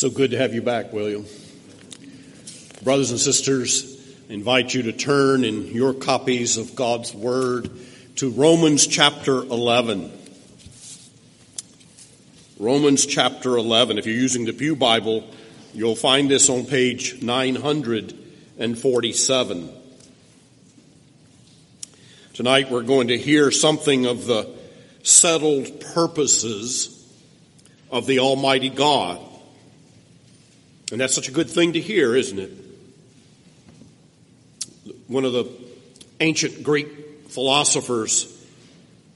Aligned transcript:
So 0.00 0.08
good 0.08 0.30
to 0.30 0.38
have 0.38 0.54
you 0.54 0.62
back, 0.62 0.94
William. 0.94 1.26
Brothers 2.82 3.10
and 3.10 3.20
sisters, 3.20 4.00
invite 4.30 4.72
you 4.72 4.84
to 4.84 4.94
turn 4.94 5.44
in 5.44 5.66
your 5.66 5.92
copies 5.92 6.56
of 6.56 6.74
God's 6.74 7.12
Word 7.12 7.68
to 8.16 8.30
Romans 8.30 8.86
chapter 8.86 9.42
11. 9.42 10.10
Romans 12.58 13.04
chapter 13.04 13.58
11. 13.58 13.98
If 13.98 14.06
you're 14.06 14.14
using 14.14 14.46
the 14.46 14.54
Pew 14.54 14.74
Bible, 14.74 15.28
you'll 15.74 15.94
find 15.94 16.30
this 16.30 16.48
on 16.48 16.64
page 16.64 17.20
947. 17.20 19.70
Tonight 22.32 22.70
we're 22.70 22.84
going 22.84 23.08
to 23.08 23.18
hear 23.18 23.50
something 23.50 24.06
of 24.06 24.24
the 24.24 24.48
settled 25.02 25.82
purposes 25.92 27.06
of 27.90 28.06
the 28.06 28.20
Almighty 28.20 28.70
God. 28.70 29.26
And 30.90 31.00
that's 31.00 31.14
such 31.14 31.28
a 31.28 31.32
good 31.32 31.48
thing 31.48 31.74
to 31.74 31.80
hear, 31.80 32.16
isn't 32.16 32.38
it? 32.38 32.50
One 35.06 35.24
of 35.24 35.32
the 35.32 35.50
ancient 36.20 36.62
Greek 36.62 36.88
philosophers 37.28 38.36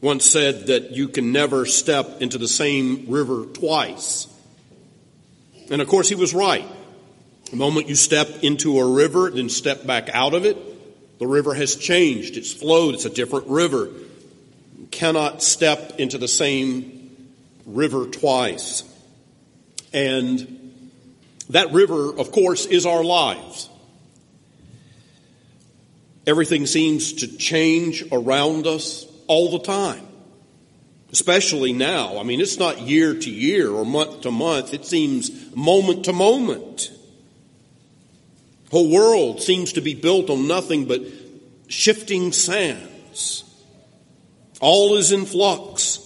once 0.01 0.25
said 0.25 0.67
that 0.67 0.93
you 0.93 1.09
can 1.09 1.33
never 1.33 1.67
step 1.67 2.21
into 2.21 2.39
the 2.39 2.49
same 2.49 3.07
river 3.09 3.47
twice. 3.47 4.29
And 5.71 5.81
of 5.81 5.89
course, 5.89 6.09
he 6.09 6.15
was 6.15 6.35
right. 6.35 6.67
The 7.51 7.57
moment 7.57 7.89
you 7.89 7.95
step 7.95 8.29
into 8.43 8.79
a 8.79 8.89
river, 8.89 9.31
then 9.31 9.49
step 9.49 9.87
back 9.87 10.11
out 10.13 10.35
of 10.35 10.45
it, 10.45 10.59
the 11.19 11.27
river 11.27 11.55
has 11.55 11.77
changed. 11.77 12.37
It's 12.37 12.53
flowed. 12.53 12.95
It's 12.95 13.05
a 13.05 13.11
different 13.11 13.47
river. 13.47 13.87
You 14.79 14.89
cannot 14.91 15.43
step 15.43 15.99
into 15.99 16.19
the 16.19 16.29
same 16.29 17.17
river 17.65 18.07
twice. 18.07 18.83
And 19.93 20.64
that 21.51 21.73
river, 21.73 22.17
of 22.19 22.33
course, 22.33 22.67
is 22.67 22.87
our 22.87 23.05
lives. 23.05 23.69
Everything 26.27 26.67
seems 26.67 27.13
to 27.15 27.37
change 27.37 28.05
around 28.11 28.67
us 28.67 29.07
all 29.27 29.51
the 29.51 29.59
time, 29.59 30.07
especially 31.13 31.73
now. 31.73 32.19
I 32.19 32.23
mean, 32.23 32.41
it's 32.41 32.59
not 32.59 32.81
year 32.81 33.15
to 33.15 33.31
year 33.31 33.71
or 33.71 33.85
month 33.85 34.23
to 34.23 34.31
month, 34.31 34.73
it 34.73 34.87
seems 34.87 35.55
moment 35.55 36.07
to 36.07 36.13
moment. 36.13 36.91
The 38.71 38.71
whole 38.71 38.91
world 38.91 39.43
seems 39.43 39.75
to 39.75 39.83
be 39.83 39.95
built 39.95 40.31
on 40.31 40.49
nothing 40.49 40.87
but 40.87 41.03
shifting 41.69 42.33
sands. 42.33 43.45
All 44.61 44.97
is 44.97 45.13
in 45.13 45.27
flux, 45.27 45.99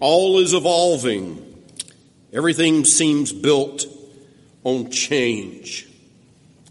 all 0.00 0.38
is 0.38 0.52
evolving. 0.52 1.46
Everything 2.32 2.84
seems 2.84 3.32
built 3.32 3.86
on 4.64 4.90
change. 4.90 5.86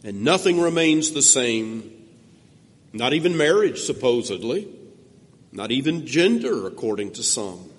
And 0.04 0.23
nothing 0.23 0.59
remains 0.62 1.12
the 1.12 1.22
same, 1.22 1.92
not 2.94 3.14
even 3.14 3.36
marriage, 3.36 3.82
supposedly, 3.82 4.68
not 5.52 5.72
even 5.72 6.06
gender, 6.06 6.67
according 6.67 7.14
to 7.14 7.23
some. 7.23 7.70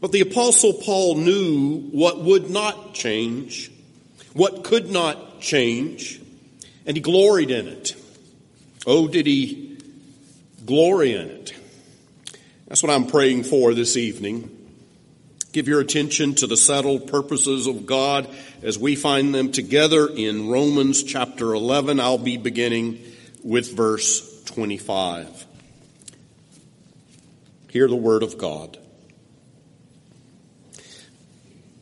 But 0.00 0.12
the 0.12 0.20
Apostle 0.20 0.74
Paul 0.74 1.16
knew 1.16 1.80
what 1.90 2.22
would 2.22 2.48
not 2.48 2.94
change, 2.94 3.70
what 4.32 4.64
could 4.64 4.90
not 4.90 5.40
change, 5.40 6.20
and 6.86 6.96
he 6.96 7.02
gloried 7.02 7.50
in 7.50 7.68
it. 7.68 7.94
Oh, 8.86 9.08
did 9.08 9.26
he 9.26 9.78
glory 10.64 11.14
in 11.14 11.28
it? 11.28 11.54
That's 12.66 12.82
what 12.82 12.90
I'm 12.90 13.06
praying 13.06 13.44
for 13.44 13.74
this 13.74 13.96
evening. 13.96 14.56
Give 15.52 15.66
your 15.66 15.80
attention 15.80 16.36
to 16.36 16.46
the 16.46 16.56
settled 16.56 17.08
purposes 17.08 17.66
of 17.66 17.84
God 17.84 18.28
as 18.62 18.78
we 18.78 18.94
find 18.94 19.34
them 19.34 19.50
together 19.50 20.06
in 20.06 20.48
Romans 20.48 21.02
chapter 21.02 21.54
11. 21.54 21.98
I'll 21.98 22.18
be 22.18 22.36
beginning 22.36 23.00
with 23.42 23.74
verse 23.74 24.44
25. 24.44 25.46
Hear 27.70 27.88
the 27.88 27.96
word 27.96 28.22
of 28.22 28.38
God. 28.38 28.78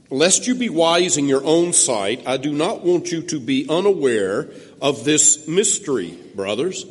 Lest 0.09 0.47
you 0.47 0.55
be 0.55 0.71
wise 0.71 1.19
in 1.19 1.29
your 1.29 1.45
own 1.45 1.75
sight, 1.75 2.27
I 2.27 2.39
do 2.39 2.53
not 2.53 2.83
want 2.83 3.13
you 3.13 3.21
to 3.25 3.39
be 3.39 3.67
unaware 3.69 4.49
of 4.81 5.05
this 5.05 5.47
mystery, 5.47 6.19
brothers. 6.35 6.87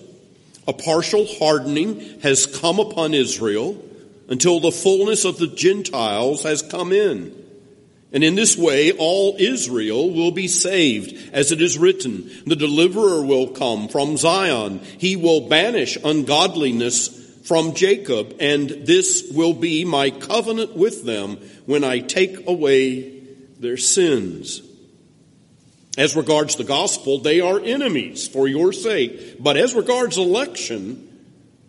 A 0.68 0.73
partial 0.73 1.25
hardening 1.25 2.19
has 2.22 2.46
come 2.46 2.79
upon 2.79 3.16
Israel 3.16 3.84
until 4.28 4.60
the 4.60 4.72
fullness 4.72 5.26
of 5.26 5.38
the 5.38 5.48
Gentiles 5.48 6.44
has 6.44 6.62
come 6.62 6.92
in. 6.92 7.34
And 8.12 8.24
in 8.24 8.36
this 8.36 8.58
way, 8.58 8.92
all 8.94 9.36
Israel 9.38 10.10
will 10.10 10.32
be 10.32 10.48
saved, 10.48 11.34
as 11.34 11.52
it 11.52 11.62
is 11.62 11.78
written, 11.78 12.30
the 12.46 12.56
deliverer 12.56 13.22
will 13.22 13.50
come 13.50 13.90
from 13.90 14.18
Zion. 14.18 14.80
He 14.98 15.16
will 15.16 15.50
banish 15.50 15.98
ungodliness 16.04 17.10
from 17.46 17.74
Jacob, 17.74 18.36
and 18.40 18.70
this 18.70 19.30
will 19.34 19.54
be 19.54 19.86
my 19.86 20.10
covenant 20.10 20.76
with 20.76 21.06
them 21.06 21.38
when 21.66 21.84
I 21.84 22.00
take 22.00 22.48
away 22.48 23.22
their 23.59 23.78
sins. 23.78 24.62
As 25.98 26.16
regards 26.16 26.56
the 26.56 26.64
gospel, 26.64 27.20
they 27.20 27.42
are 27.42 27.59
enemies 27.59 28.28
for 28.28 28.48
your 28.48 28.72
sake. 28.72 29.42
But 29.42 29.58
as 29.58 29.74
regards 29.74 30.18
election, 30.18 31.06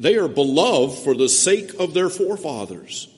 they 0.00 0.16
are 0.16 0.28
beloved 0.28 0.98
for 0.98 1.14
the 1.14 1.28
sake 1.28 1.74
of 1.78 1.94
their 1.94 2.08
forefathers. 2.08 3.08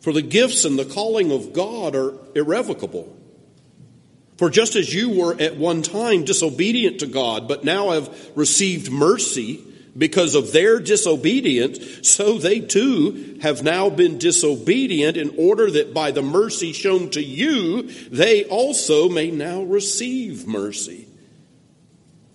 For 0.00 0.12
the 0.12 0.22
gifts 0.22 0.64
and 0.64 0.78
the 0.78 0.84
calling 0.84 1.32
of 1.32 1.52
God 1.52 1.96
are 1.96 2.14
irrevocable. 2.34 3.14
For 4.36 4.50
just 4.50 4.76
as 4.76 4.94
you 4.94 5.10
were 5.10 5.40
at 5.40 5.56
one 5.56 5.82
time 5.82 6.24
disobedient 6.24 7.00
to 7.00 7.06
God, 7.06 7.48
but 7.48 7.64
now 7.64 7.90
have 7.90 8.30
received 8.36 8.92
mercy 8.92 9.64
because 9.96 10.36
of 10.36 10.52
their 10.52 10.78
disobedience, 10.78 12.08
so 12.08 12.38
they 12.38 12.60
too 12.60 13.38
have 13.42 13.64
now 13.64 13.90
been 13.90 14.18
disobedient 14.18 15.16
in 15.16 15.34
order 15.36 15.68
that 15.68 15.92
by 15.92 16.12
the 16.12 16.22
mercy 16.22 16.72
shown 16.72 17.10
to 17.10 17.22
you, 17.22 17.82
they 18.10 18.44
also 18.44 19.08
may 19.08 19.32
now 19.32 19.62
receive 19.62 20.46
mercy. 20.46 21.07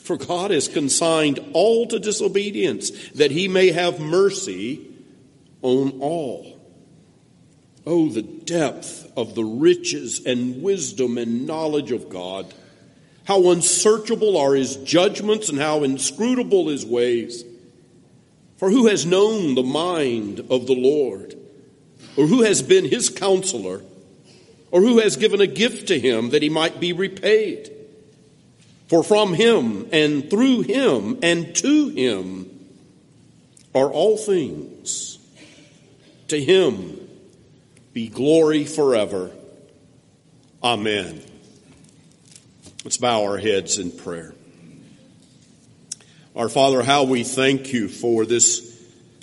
For 0.04 0.18
God 0.18 0.52
has 0.52 0.68
consigned 0.68 1.40
all 1.54 1.88
to 1.88 1.98
disobedience, 1.98 2.92
that 3.12 3.32
he 3.32 3.48
may 3.48 3.72
have 3.72 4.02
mercy 4.02 4.86
on 5.62 6.02
all. 6.02 6.60
Oh, 7.86 8.10
the 8.10 8.22
depth 8.22 9.12
of 9.16 9.34
the 9.34 9.46
riches 9.46 10.26
and 10.26 10.62
wisdom 10.62 11.18
and 11.18 11.48
knowledge 11.48 11.92
of 11.92 12.10
God. 12.10 12.54
How 13.24 13.50
unsearchable 13.52 14.38
are 14.38 14.54
his 14.54 14.76
judgments 14.76 15.48
and 15.48 15.58
how 15.58 15.84
inscrutable 15.84 16.68
his 16.68 16.86
ways. 16.86 17.46
For 18.58 18.70
who 18.70 18.88
has 18.88 19.06
known 19.06 19.56
the 19.56 19.64
mind 19.64 20.42
of 20.50 20.68
the 20.68 20.76
Lord? 20.76 21.36
Or 22.18 22.28
who 22.28 22.42
has 22.42 22.62
been 22.62 22.86
his 22.86 23.10
counselor? 23.10 23.82
Or 24.70 24.82
who 24.82 25.00
has 25.00 25.16
given 25.16 25.40
a 25.40 25.48
gift 25.48 25.88
to 25.88 26.00
him 26.00 26.32
that 26.32 26.42
he 26.42 26.50
might 26.50 26.82
be 26.82 26.92
repaid? 26.92 27.73
For 28.88 29.04
from 29.04 29.34
him 29.34 29.88
and 29.92 30.30
through 30.30 30.62
him 30.62 31.20
and 31.24 31.56
to 31.56 31.90
him 31.90 32.50
are 33.74 33.90
all 33.90 34.18
things. 34.18 35.18
To 36.28 36.42
him 36.42 37.00
be 37.94 38.08
glory 38.08 38.66
forever. 38.66 39.32
Amen. 40.64 41.22
Let's 42.84 42.98
bow 42.98 43.24
our 43.24 43.38
heads 43.38 43.78
in 43.78 43.92
prayer. 43.92 44.34
Our 46.36 46.50
Father, 46.50 46.82
how 46.82 47.04
we 47.04 47.24
thank 47.24 47.74
you 47.74 47.88
for 47.88 48.26
this 48.26 48.74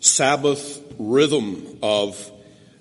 Sabbath 0.01 0.83
rhythm 0.99 1.79
of 1.83 2.31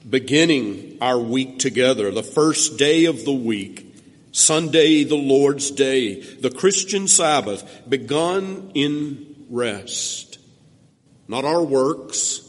beginning 0.07 0.97
our 1.01 1.19
week 1.19 1.59
together, 1.59 2.11
the 2.11 2.23
first 2.23 2.77
day 2.77 3.05
of 3.05 3.25
the 3.25 3.33
week 3.33 3.88
Sunday, 4.31 5.03
the 5.03 5.15
Lord's 5.15 5.71
Day, 5.71 6.21
the 6.21 6.51
Christian 6.51 7.07
Sabbath, 7.07 7.83
begun 7.87 8.71
in 8.75 9.45
rest. 9.49 10.39
Not 11.27 11.45
our 11.45 11.63
works, 11.63 12.41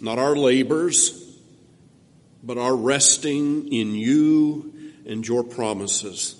not 0.00 0.18
our 0.18 0.34
labors, 0.34 1.18
but 2.42 2.58
our 2.58 2.74
resting 2.74 3.72
in 3.72 3.94
you 3.94 4.72
and 5.06 5.26
your 5.26 5.44
promises. 5.44 6.36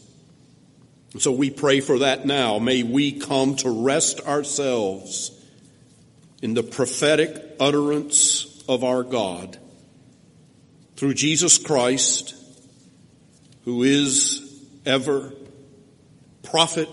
So 1.18 1.30
we 1.30 1.50
pray 1.50 1.80
for 1.80 2.00
that 2.00 2.26
now. 2.26 2.58
May 2.58 2.82
we 2.82 3.12
come 3.12 3.56
to 3.56 3.84
rest 3.84 4.20
ourselves 4.20 5.30
in 6.40 6.54
the 6.54 6.62
prophetic 6.62 7.56
utterance 7.60 8.64
of 8.68 8.82
our 8.82 9.02
God 9.02 9.58
through 10.96 11.14
Jesus 11.14 11.58
Christ 11.58 12.34
who 13.64 13.82
is 13.82 14.64
ever 14.84 15.32
prophet, 16.42 16.88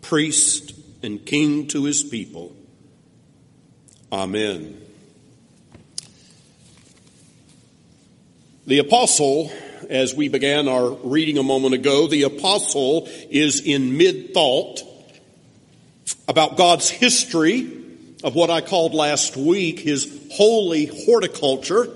priest, 0.00 0.74
and 1.02 1.24
king 1.24 1.66
to 1.68 1.84
his 1.84 2.02
people. 2.02 2.54
Amen. 4.12 4.80
The 8.66 8.78
apostle 8.78 9.50
as 9.88 10.14
we 10.14 10.28
began 10.28 10.68
our 10.68 10.90
reading 10.90 11.36
a 11.36 11.42
moment 11.42 11.74
ago, 11.74 12.06
the 12.06 12.22
apostle 12.22 13.08
is 13.28 13.60
in 13.60 13.96
mid 13.96 14.32
thought 14.32 14.80
about 16.28 16.56
God's 16.56 16.88
history 16.88 17.76
of 18.22 18.34
what 18.34 18.50
I 18.50 18.60
called 18.60 18.94
last 18.94 19.36
week 19.36 19.80
his 19.80 20.28
holy 20.32 20.86
horticulture, 20.86 21.88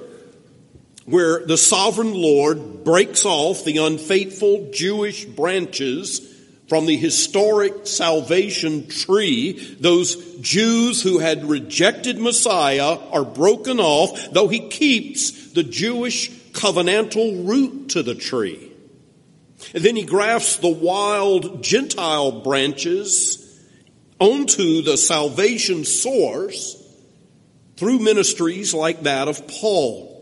where 1.07 1.45
the 1.45 1.59
sovereign 1.59 2.15
Lord 2.15 2.85
breaks 2.85 3.25
off 3.25 3.65
the 3.65 3.79
unfaithful 3.79 4.71
Jewish 4.73 5.25
branches 5.25 6.31
from 6.69 6.87
the 6.87 6.97
historic 6.97 7.87
salvation 7.87 8.89
tree. 8.89 9.53
Those 9.81 10.17
Jews 10.39 11.03
who 11.03 11.19
had 11.19 11.45
rejected 11.45 12.19
Messiah 12.19 12.99
are 13.13 13.25
broken 13.25 13.81
off, 13.81 14.31
though 14.33 14.49
he 14.49 14.69
keeps 14.69 15.53
the 15.53 15.63
Jewish 15.63 16.31
covenantal 16.53 17.47
root 17.47 17.91
to 17.91 18.03
the 18.03 18.15
tree. 18.15 18.73
And 19.75 19.85
then 19.85 19.97
he 19.97 20.05
grafts 20.05 20.57
the 20.57 20.69
wild 20.69 21.63
Gentile 21.63 22.41
branches 22.43 23.41
onto 24.19 24.83
the 24.83 24.97
salvation 24.97 25.85
source 25.85 26.81
through 27.77 27.99
ministries 27.99 28.73
like 28.73 29.03
that 29.03 29.29
of 29.29 29.47
Paul. 29.49 30.14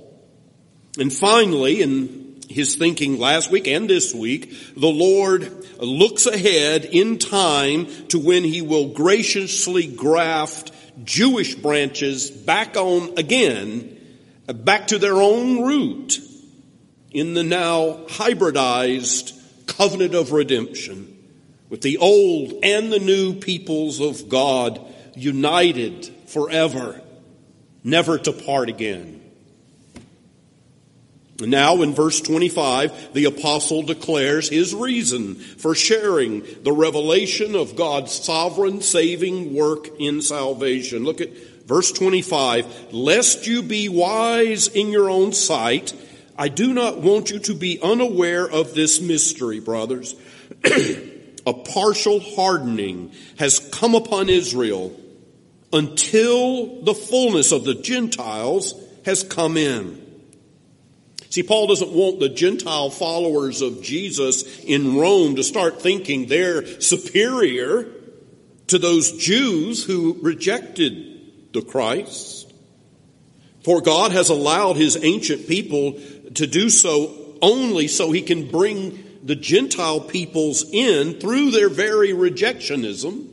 And 0.99 1.13
finally, 1.13 1.83
in 1.83 2.41
his 2.49 2.77
thinking 2.77 3.19
last 3.19 3.51
week 3.51 3.67
and 3.67 3.89
this 3.89 4.15
week, 4.15 4.75
the 4.77 4.89
Lord 4.89 5.51
looks 5.79 6.27
ahead 6.27 6.85
in 6.85 7.19
time 7.19 7.87
to 8.09 8.19
when 8.19 8.45
he 8.45 8.63
will 8.63 8.89
graciously 8.89 9.87
graft 9.87 10.73
Jewish 11.05 11.55
branches 11.55 12.31
back 12.31 12.77
on 12.77 13.19
again, 13.19 13.99
back 14.47 14.89
to 14.89 14.99
their 14.99 15.15
own 15.15 15.63
root 15.63 16.21
in 17.11 17.35
the 17.35 17.43
now 17.43 18.05
hybridized 18.09 19.39
covenant 19.67 20.15
of 20.15 20.33
redemption 20.33 21.09
with 21.71 21.81
the 21.81 21.97
old 21.99 22.53
and 22.63 22.93
the 22.93 22.99
new 22.99 23.35
peoples 23.35 24.01
of 24.01 24.29
God 24.29 24.79
united 25.15 26.07
forever, 26.27 27.01
never 27.83 28.19
to 28.19 28.33
part 28.33 28.69
again. 28.69 29.22
Now 31.51 31.83
in 31.83 31.95
verse 31.95 32.21
25, 32.21 33.15
the 33.15 33.25
apostle 33.27 33.83
declares 33.83 34.49
his 34.49 34.75
reason 34.75 35.35
for 35.35 35.75
sharing 35.75 36.43
the 36.63 36.73
revelation 36.73 37.55
of 37.55 37.77
God's 37.77 38.13
sovereign 38.13 38.81
saving 38.81 39.55
work 39.55 39.89
in 39.99 40.23
salvation. 40.23 41.05
Look 41.05 41.21
at 41.21 41.37
verse 41.67 41.93
25. 41.93 42.93
Lest 42.93 43.47
you 43.47 43.63
be 43.63 43.89
wise 43.89 44.69
in 44.69 44.89
your 44.89 45.11
own 45.11 45.33
sight, 45.33 45.95
I 46.37 46.49
do 46.49 46.73
not 46.73 46.99
want 46.99 47.31
you 47.31 47.39
to 47.41 47.55
be 47.55 47.81
unaware 47.83 48.49
of 48.49 48.75
this 48.75 49.01
mystery, 49.01 49.61
brothers. 49.61 50.15
a 51.47 51.53
partial 51.53 52.21
hardening 52.21 53.13
has 53.39 53.59
come 53.73 53.95
upon 53.95 54.29
Israel 54.29 54.99
until 55.73 56.83
the 56.83 56.95
fullness 56.95 57.53
of 57.53 57.65
the 57.65 57.75
Gentiles 57.75 58.75
has 59.05 59.23
come 59.23 59.57
in. 59.57 60.02
See, 61.33 61.43
Paul 61.43 61.69
doesn't 61.69 61.93
want 61.93 62.21
the 62.21 62.29
Gentile 62.29 62.91
followers 62.91 63.63
of 63.63 63.83
Jesus 63.83 64.63
in 64.65 64.99
Rome 64.99 65.37
to 65.37 65.43
start 65.43 65.81
thinking 65.81 66.27
they're 66.27 66.79
superior 66.79 67.89
to 68.67 68.79
those 68.79 69.13
Jews 69.13 69.83
who 69.83 70.19
rejected 70.21 71.55
the 71.55 71.63
Christ. 71.63 72.53
For 73.65 73.81
God 73.81 74.13
has 74.13 74.29
allowed 74.29 74.77
his 74.77 75.03
ancient 75.03 75.49
people 75.49 75.99
to 76.35 76.47
do 76.47 76.69
so 76.69 77.39
only 77.41 77.89
so 77.89 78.13
he 78.13 78.21
can 78.21 78.51
bring 78.51 79.03
the 79.23 79.35
Gentile 79.35 80.03
peoples 80.03 80.67
in 80.71 81.19
through 81.19 81.53
their 81.53 81.71
very 81.71 82.11
rejectionism. 82.11 83.27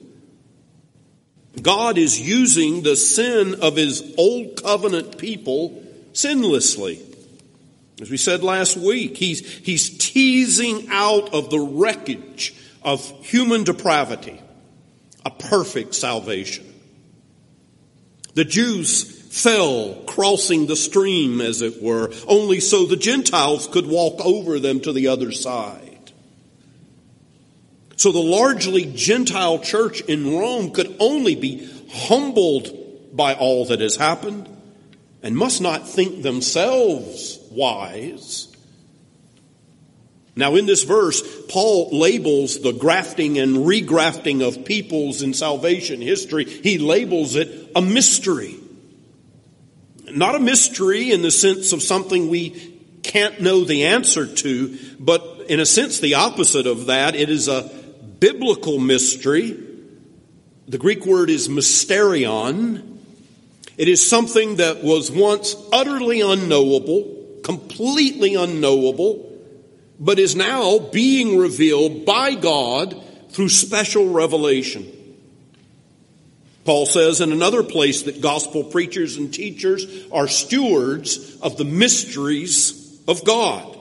God 1.62 1.98
is 1.98 2.18
using 2.18 2.81
the 2.81 2.95
sin 2.95 3.56
of 3.56 3.75
his 3.75 4.16
old 4.18 4.63
covenant 4.63 5.18
people 5.18 5.84
sinlessly. 6.13 7.07
As 8.01 8.10
we 8.10 8.18
said 8.18 8.44
last 8.44 8.78
week, 8.78 9.18
he's, 9.18 9.46
he's 9.57 9.98
teasing 9.98 10.88
out 10.90 11.34
of 11.34 11.50
the 11.50 11.60
wreckage 11.60 12.56
of 12.81 13.10
human 13.25 13.63
depravity 13.63 14.40
a 15.25 15.30
perfect 15.30 15.96
salvation. 15.96 16.66
The 18.36 18.46
Jews 18.46 19.04
fell 19.04 19.96
crossing 20.07 20.68
the 20.68 20.75
stream, 20.75 21.42
as 21.42 21.62
it 21.62 21.84
were, 21.84 22.12
only 22.25 22.62
so 22.62 22.86
the 22.86 22.96
Gentiles 22.96 23.68
could 23.68 23.86
walk 23.86 24.25
over 24.25 24.60
them 24.60 24.80
to 24.81 24.94
the 24.94 25.07
other 25.07 25.31
side. 25.31 26.12
So 27.98 28.13
the 28.13 28.19
largely 28.19 28.86
Gentile 28.86 29.60
church 29.60 30.00
in 30.02 30.38
Rome 30.38 30.72
could 30.72 30.95
only 31.00 31.36
be 31.36 31.69
humbled 31.92 33.16
by 33.16 33.34
all 33.34 33.66
that 33.66 33.81
has 33.81 33.98
happened 33.98 34.48
and 35.22 35.36
must 35.36 35.60
not 35.60 35.88
think 35.88 36.24
themselves 36.24 37.39
wise. 37.51 38.48
Now, 40.36 40.56
in 40.56 40.66
this 40.66 40.84
verse, 40.84 41.22
Paul 41.48 41.90
labels 41.92 42.62
the 42.62 42.72
grafting 42.72 43.38
and 43.40 43.57
regrafting 43.57 44.48
of 44.48 44.63
peoples 44.63 45.22
in 45.22 45.34
salvation 45.34 46.01
history, 46.01 46.46
he 46.46 46.78
labels 46.78 47.36
it 47.36 47.72
a 47.75 47.81
mystery. 47.81 48.56
Not 50.12 50.36
a 50.36 50.40
mystery 50.40 51.12
in 51.12 51.22
the 51.22 51.30
sense 51.30 51.74
of 51.74 51.84
something 51.84 52.30
we 52.30 52.51
can't 53.04 53.42
know 53.42 53.63
the 53.63 53.86
answer 53.86 54.25
to, 54.25 54.78
but 55.00 55.45
in 55.50 55.60
a 55.60 55.66
sense 55.66 56.00
the 56.00 56.16
opposite 56.16 56.68
of 56.68 56.86
that. 56.88 57.16
It 57.16 57.30
is 57.30 57.48
a 57.48 57.69
biblical 58.19 58.80
mystery. 58.80 59.57
The 60.68 60.78
Greek 60.78 61.06
word 61.06 61.30
is 61.30 61.48
mysterion. 61.48 62.98
It 63.78 63.88
is 63.88 64.07
something 64.07 64.57
that 64.57 64.84
was 64.84 65.12
once 65.12 65.56
utterly 65.72 66.22
unknowable, 66.22 67.19
completely 67.50 68.36
unknowable, 68.36 69.36
but 70.00 70.19
is 70.19 70.36
now 70.36 70.78
being 70.78 71.40
revealed 71.40 72.06
by 72.06 72.36
God 72.36 72.96
through 73.31 73.50
special 73.50 74.07
revelation. 74.07 74.86
Paul 76.63 76.86
says 76.86 77.22
in 77.22 77.31
another 77.31 77.63
place 77.63 78.04
that 78.04 78.22
gospel 78.22 78.63
preachers 78.63 79.18
and 79.18 79.34
teachers 79.34 79.88
are 80.12 80.28
stewards 80.28 81.40
of 81.40 81.57
the 81.57 81.66
mysteries 81.66 83.01
of 83.07 83.25
God. 83.25 83.75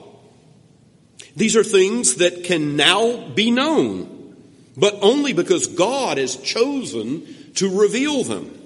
These 1.35 1.55
are 1.55 1.63
things 1.63 2.15
that 2.15 2.45
can 2.45 2.75
now 2.75 3.29
be 3.29 3.51
known, 3.51 4.35
but 4.75 4.97
only 5.03 5.33
because 5.33 5.67
God 5.67 6.17
has 6.17 6.37
chosen 6.37 7.53
to 7.53 7.81
reveal 7.81 8.23
them. 8.23 8.58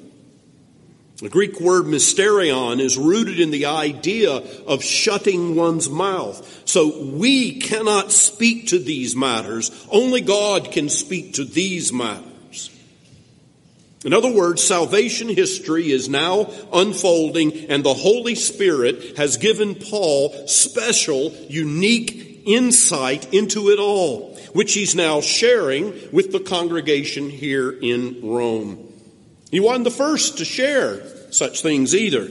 The 1.24 1.30
Greek 1.30 1.62
word 1.62 1.86
mysterion 1.86 2.82
is 2.82 2.98
rooted 2.98 3.40
in 3.40 3.50
the 3.50 3.68
idea 3.68 4.44
of 4.68 4.84
shutting 4.84 5.56
one's 5.56 5.90
mouth. 5.90 6.64
So 6.66 7.02
we 7.02 7.62
cannot 7.62 8.12
speak 8.12 8.68
to 8.68 8.78
these 8.78 9.16
matters. 9.16 9.72
Only 9.90 10.20
God 10.20 10.74
can 10.74 10.90
speak 10.90 11.36
to 11.36 11.46
these 11.46 11.94
matters. 11.94 12.78
In 14.04 14.12
other 14.12 14.34
words, 14.34 14.62
salvation 14.62 15.30
history 15.30 15.94
is 15.94 16.10
now 16.10 16.52
unfolding 16.74 17.68
and 17.70 17.86
the 17.86 17.94
Holy 17.94 18.36
Spirit 18.36 19.16
has 19.16 19.38
given 19.38 19.76
Paul 19.76 20.46
special, 20.50 21.32
unique 21.48 22.42
insight 22.46 23.34
into 23.34 23.70
it 23.70 23.80
all, 23.80 24.36
which 24.52 24.74
he's 24.74 24.94
now 24.94 25.22
sharing 25.22 25.94
with 26.12 26.34
the 26.34 26.42
congregation 26.42 27.30
here 27.30 27.72
in 27.72 28.20
Rome. 28.22 28.90
He 29.52 29.62
wasn't 29.62 29.86
the 29.86 29.92
first 29.92 30.40
to 30.40 30.46
share 30.46 31.13
such 31.34 31.62
things 31.62 31.96
either. 31.96 32.30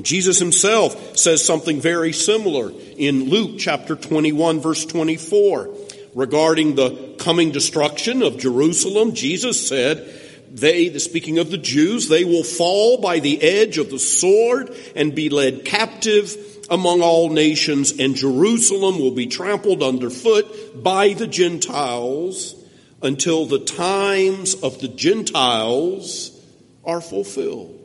Jesus 0.00 0.38
himself 0.38 1.16
says 1.16 1.44
something 1.44 1.80
very 1.80 2.12
similar 2.12 2.72
in 2.96 3.28
Luke 3.28 3.58
chapter 3.58 3.94
21 3.94 4.60
verse 4.60 4.84
24 4.84 5.74
regarding 6.14 6.74
the 6.74 7.14
coming 7.18 7.52
destruction 7.52 8.22
of 8.22 8.38
Jerusalem. 8.38 9.14
Jesus 9.14 9.68
said, 9.68 10.22
they, 10.50 10.88
the 10.88 11.00
speaking 11.00 11.38
of 11.38 11.50
the 11.50 11.58
Jews, 11.58 12.08
they 12.08 12.24
will 12.24 12.44
fall 12.44 13.00
by 13.00 13.18
the 13.18 13.42
edge 13.42 13.78
of 13.78 13.90
the 13.90 13.98
sword 13.98 14.74
and 14.94 15.14
be 15.14 15.28
led 15.28 15.64
captive 15.64 16.36
among 16.70 17.02
all 17.02 17.28
nations, 17.28 17.98
and 17.98 18.14
Jerusalem 18.14 18.98
will 18.98 19.10
be 19.10 19.26
trampled 19.26 19.82
underfoot 19.82 20.82
by 20.82 21.12
the 21.12 21.26
Gentiles 21.26 22.54
until 23.02 23.46
the 23.46 23.58
times 23.58 24.54
of 24.54 24.80
the 24.80 24.88
Gentiles 24.88 26.40
are 26.84 27.00
fulfilled. 27.00 27.83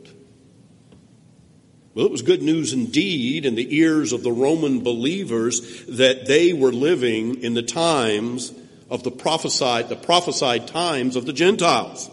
Well, 1.94 2.06
it 2.06 2.12
was 2.12 2.22
good 2.22 2.42
news 2.42 2.72
indeed 2.72 3.44
in 3.44 3.56
the 3.56 3.76
ears 3.76 4.12
of 4.12 4.22
the 4.22 4.30
Roman 4.30 4.84
believers 4.84 5.84
that 5.86 6.26
they 6.26 6.52
were 6.52 6.72
living 6.72 7.42
in 7.42 7.54
the 7.54 7.62
times 7.62 8.52
of 8.88 9.02
the 9.02 9.10
prophesied, 9.10 9.88
the 9.88 9.96
prophesied 9.96 10.68
times 10.68 11.16
of 11.16 11.26
the 11.26 11.32
Gentiles. 11.32 12.08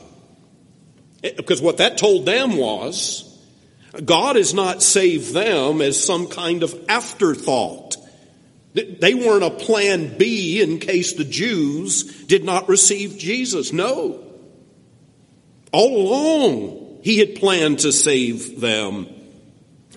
Eh, 1.23 1.31
because 1.37 1.61
what 1.61 1.77
that 1.77 1.97
told 1.97 2.25
them 2.25 2.57
was 2.57 3.23
God 4.03 4.35
has 4.35 4.53
not 4.53 4.81
saved 4.81 5.33
them 5.33 5.81
as 5.81 6.03
some 6.03 6.27
kind 6.27 6.63
of 6.63 6.75
afterthought. 6.89 7.97
They 8.73 9.15
weren't 9.15 9.43
a 9.43 9.49
plan 9.49 10.17
B 10.17 10.61
in 10.61 10.79
case 10.79 11.13
the 11.13 11.23
Jews 11.23 12.25
did 12.25 12.43
not 12.43 12.69
receive 12.69 13.17
Jesus. 13.17 13.73
No. 13.73 14.23
All 15.71 16.01
along, 16.01 16.99
he 17.03 17.19
had 17.19 17.35
planned 17.35 17.79
to 17.79 17.91
save 17.91 18.59
them. 18.59 19.07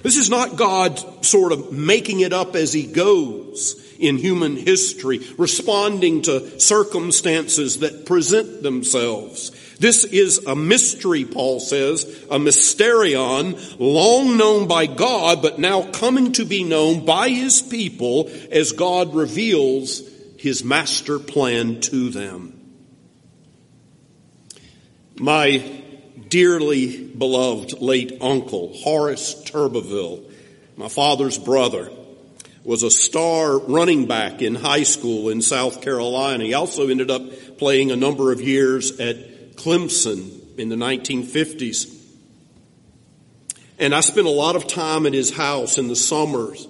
This 0.02 0.16
is 0.16 0.30
not 0.30 0.56
God 0.56 1.24
sort 1.24 1.52
of 1.52 1.72
making 1.72 2.20
it 2.20 2.32
up 2.32 2.56
as 2.56 2.72
he 2.72 2.84
goes 2.84 3.86
in 3.98 4.16
human 4.16 4.56
history, 4.56 5.20
responding 5.36 6.22
to 6.22 6.58
circumstances 6.58 7.80
that 7.80 8.06
present 8.06 8.62
themselves. 8.62 9.50
This 9.78 10.04
is 10.04 10.38
a 10.46 10.54
mystery, 10.54 11.24
Paul 11.24 11.60
says, 11.60 12.04
a 12.30 12.38
mysterion, 12.38 13.76
long 13.78 14.36
known 14.36 14.68
by 14.68 14.86
God, 14.86 15.42
but 15.42 15.58
now 15.58 15.90
coming 15.90 16.32
to 16.32 16.44
be 16.44 16.64
known 16.64 17.04
by 17.04 17.30
his 17.30 17.62
people 17.62 18.30
as 18.50 18.72
God 18.72 19.14
reveals 19.14 20.02
his 20.38 20.64
master 20.64 21.18
plan 21.18 21.80
to 21.82 22.10
them. 22.10 22.56
My 25.18 25.79
dearly 26.30 27.04
beloved 27.06 27.82
late 27.82 28.18
uncle, 28.22 28.72
Horace 28.72 29.34
Turbeville, 29.44 30.24
my 30.76 30.88
father's 30.88 31.36
brother, 31.36 31.90
was 32.64 32.82
a 32.82 32.90
star 32.90 33.58
running 33.58 34.06
back 34.06 34.40
in 34.40 34.54
high 34.54 34.84
school 34.84 35.28
in 35.28 35.42
South 35.42 35.82
Carolina. 35.82 36.44
He 36.44 36.54
also 36.54 36.88
ended 36.88 37.10
up 37.10 37.58
playing 37.58 37.90
a 37.90 37.96
number 37.96 38.32
of 38.32 38.40
years 38.40 38.98
at 39.00 39.56
Clemson 39.56 40.58
in 40.58 40.68
the 40.68 40.76
1950s. 40.76 41.96
And 43.78 43.94
I 43.94 44.00
spent 44.00 44.26
a 44.26 44.30
lot 44.30 44.56
of 44.56 44.66
time 44.66 45.06
at 45.06 45.14
his 45.14 45.34
house 45.34 45.78
in 45.78 45.88
the 45.88 45.96
summers 45.96 46.66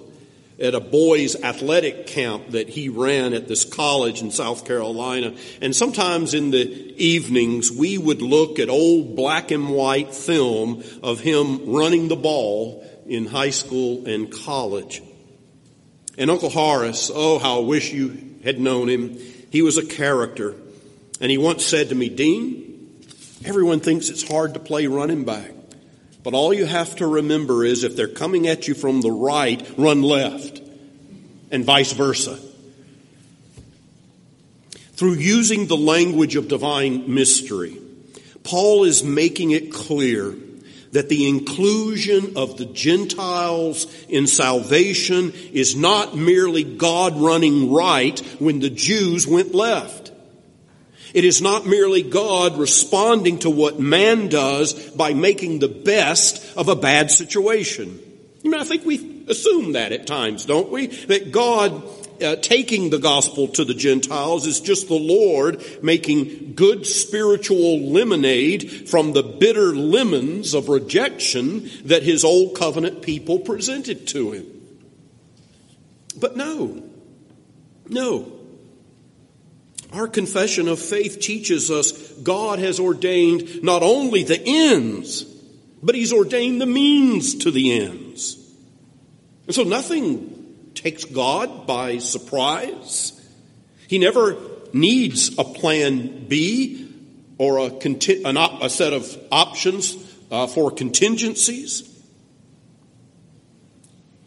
at 0.61 0.75
a 0.75 0.79
boys 0.79 1.35
athletic 1.41 2.07
camp 2.07 2.51
that 2.51 2.69
he 2.69 2.87
ran 2.87 3.33
at 3.33 3.47
this 3.47 3.65
college 3.65 4.21
in 4.21 4.31
South 4.31 4.65
Carolina. 4.65 5.35
And 5.61 5.75
sometimes 5.75 6.33
in 6.33 6.51
the 6.51 6.59
evenings, 7.03 7.71
we 7.71 7.97
would 7.97 8.21
look 8.21 8.59
at 8.59 8.69
old 8.69 9.15
black 9.15 9.51
and 9.51 9.69
white 9.69 10.13
film 10.13 10.83
of 11.01 11.19
him 11.19 11.71
running 11.71 12.07
the 12.07 12.15
ball 12.15 12.87
in 13.07 13.25
high 13.25 13.49
school 13.49 14.07
and 14.07 14.31
college. 14.31 15.01
And 16.17 16.29
Uncle 16.29 16.49
Horace, 16.49 17.09
oh, 17.13 17.39
how 17.39 17.61
I 17.61 17.65
wish 17.65 17.91
you 17.91 18.39
had 18.43 18.59
known 18.59 18.87
him. 18.87 19.17
He 19.49 19.61
was 19.61 19.77
a 19.77 19.85
character. 19.85 20.55
And 21.19 21.31
he 21.31 21.37
once 21.37 21.65
said 21.65 21.89
to 21.89 21.95
me, 21.95 22.09
Dean, 22.09 23.01
everyone 23.43 23.79
thinks 23.79 24.09
it's 24.09 24.27
hard 24.27 24.53
to 24.53 24.59
play 24.59 24.87
running 24.87 25.25
back. 25.25 25.51
But 26.23 26.33
all 26.33 26.53
you 26.53 26.65
have 26.65 26.95
to 26.97 27.07
remember 27.07 27.63
is 27.63 27.83
if 27.83 27.95
they're 27.95 28.07
coming 28.07 28.47
at 28.47 28.67
you 28.67 28.73
from 28.73 29.01
the 29.01 29.11
right, 29.11 29.67
run 29.77 30.03
left, 30.03 30.61
and 31.49 31.65
vice 31.65 31.93
versa. 31.93 32.39
Through 34.93 35.13
using 35.13 35.65
the 35.65 35.77
language 35.77 36.35
of 36.35 36.47
divine 36.47 37.13
mystery, 37.13 37.77
Paul 38.43 38.83
is 38.83 39.03
making 39.03 39.51
it 39.51 39.73
clear 39.73 40.35
that 40.91 41.09
the 41.09 41.27
inclusion 41.27 42.33
of 42.35 42.57
the 42.57 42.65
Gentiles 42.65 43.87
in 44.07 44.27
salvation 44.27 45.33
is 45.53 45.75
not 45.75 46.15
merely 46.15 46.63
God 46.63 47.17
running 47.17 47.71
right 47.71 48.19
when 48.39 48.59
the 48.59 48.69
Jews 48.69 49.25
went 49.25 49.55
left. 49.55 50.00
It 51.13 51.25
is 51.25 51.41
not 51.41 51.65
merely 51.65 52.03
God 52.03 52.57
responding 52.57 53.39
to 53.39 53.49
what 53.49 53.79
man 53.79 54.29
does 54.29 54.73
by 54.91 55.13
making 55.13 55.59
the 55.59 55.67
best 55.67 56.57
of 56.57 56.69
a 56.69 56.75
bad 56.75 57.11
situation. 57.11 57.99
You 58.43 58.51
know, 58.51 58.59
I 58.59 58.63
think 58.63 58.85
we 58.85 59.25
assume 59.27 59.73
that 59.73 59.91
at 59.91 60.07
times, 60.07 60.45
don't 60.45 60.71
we? 60.71 60.87
That 60.87 61.31
God 61.31 61.83
uh, 62.21 62.35
taking 62.37 62.89
the 62.89 62.99
gospel 62.99 63.47
to 63.49 63.65
the 63.65 63.73
Gentiles 63.73 64.45
is 64.45 64.59
just 64.59 64.87
the 64.87 64.93
Lord 64.95 65.63
making 65.83 66.53
good 66.53 66.85
spiritual 66.85 67.79
lemonade 67.91 68.89
from 68.89 69.13
the 69.13 69.23
bitter 69.23 69.75
lemons 69.75 70.53
of 70.53 70.69
rejection 70.69 71.69
that 71.85 72.03
his 72.03 72.23
old 72.23 72.55
covenant 72.55 73.01
people 73.01 73.39
presented 73.39 74.07
to 74.09 74.31
him. 74.31 74.45
But 76.17 76.35
no, 76.35 76.83
no. 77.87 78.40
Our 79.91 80.07
confession 80.07 80.67
of 80.67 80.79
faith 80.79 81.19
teaches 81.19 81.69
us 81.69 82.11
God 82.13 82.59
has 82.59 82.79
ordained 82.79 83.63
not 83.63 83.83
only 83.83 84.23
the 84.23 84.41
ends, 84.43 85.23
but 85.83 85.95
He's 85.95 86.13
ordained 86.13 86.61
the 86.61 86.65
means 86.65 87.35
to 87.35 87.51
the 87.51 87.81
ends. 87.81 88.37
And 89.47 89.55
so 89.55 89.63
nothing 89.63 90.71
takes 90.75 91.03
God 91.03 91.67
by 91.67 91.97
surprise. 91.97 93.19
He 93.87 93.97
never 93.97 94.37
needs 94.71 95.37
a 95.37 95.43
plan 95.43 96.27
B 96.27 96.87
or 97.37 97.57
a, 97.57 97.71
a 98.61 98.69
set 98.69 98.93
of 98.93 99.17
options 99.31 99.97
uh, 100.31 100.47
for 100.47 100.71
contingencies. 100.71 101.87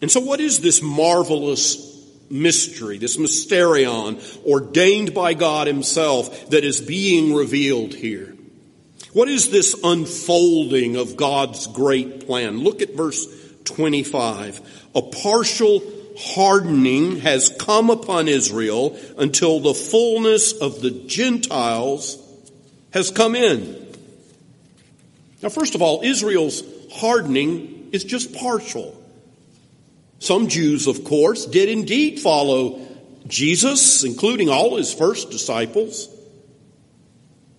And 0.02 0.10
so, 0.10 0.20
what 0.20 0.40
is 0.40 0.60
this 0.60 0.82
marvelous 0.82 1.93
mystery, 2.34 2.98
this 2.98 3.16
mysterion 3.16 4.20
ordained 4.44 5.14
by 5.14 5.34
God 5.34 5.66
Himself 5.66 6.50
that 6.50 6.64
is 6.64 6.80
being 6.80 7.34
revealed 7.34 7.94
here. 7.94 8.34
What 9.12 9.28
is 9.28 9.50
this 9.50 9.76
unfolding 9.84 10.96
of 10.96 11.16
God's 11.16 11.68
great 11.68 12.26
plan? 12.26 12.58
Look 12.58 12.82
at 12.82 12.96
verse 12.96 13.26
25. 13.64 14.60
A 14.96 15.02
partial 15.02 15.82
hardening 16.18 17.20
has 17.20 17.54
come 17.58 17.90
upon 17.90 18.28
Israel 18.28 18.98
until 19.16 19.60
the 19.60 19.74
fullness 19.74 20.52
of 20.52 20.80
the 20.80 20.90
Gentiles 20.90 22.18
has 22.92 23.10
come 23.10 23.36
in. 23.36 23.84
Now, 25.42 25.48
first 25.48 25.74
of 25.74 25.82
all, 25.82 26.02
Israel's 26.02 26.62
hardening 26.92 27.90
is 27.92 28.02
just 28.02 28.34
partial. 28.34 29.00
Some 30.24 30.48
Jews, 30.48 30.86
of 30.86 31.04
course, 31.04 31.44
did 31.44 31.68
indeed 31.68 32.18
follow 32.18 32.80
Jesus, 33.26 34.04
including 34.04 34.48
all 34.48 34.76
his 34.76 34.94
first 34.94 35.30
disciples. 35.30 36.08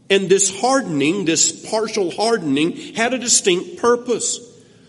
And 0.10 0.30
this 0.30 0.50
hardening, 0.62 1.26
this 1.26 1.70
partial 1.70 2.10
hardening, 2.10 2.96
had 2.96 3.14
a 3.14 3.20
distinct 3.20 3.78
purpose 3.78 4.40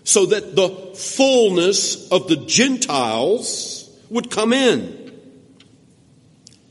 so 0.04 0.24
that 0.24 0.56
the 0.56 0.70
fullness 0.96 2.10
of 2.10 2.28
the 2.28 2.36
Gentiles 2.36 3.94
would 4.08 4.30
come 4.30 4.54
in. 4.54 5.12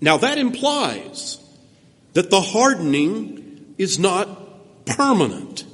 Now 0.01 0.17
that 0.17 0.39
implies 0.39 1.37
that 2.13 2.31
the 2.31 2.41
hardening 2.41 3.75
is 3.77 3.99
not 3.99 4.85
permanent. 4.87 5.64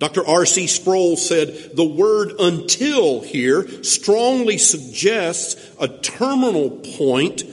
Dr. 0.00 0.26
R.C. 0.26 0.66
Sproul 0.66 1.18
said 1.18 1.76
the 1.76 1.84
word 1.84 2.32
until 2.38 3.20
here 3.20 3.84
strongly 3.84 4.56
suggests 4.56 5.70
a 5.78 5.88
terminal 5.88 6.70
point 6.70 7.44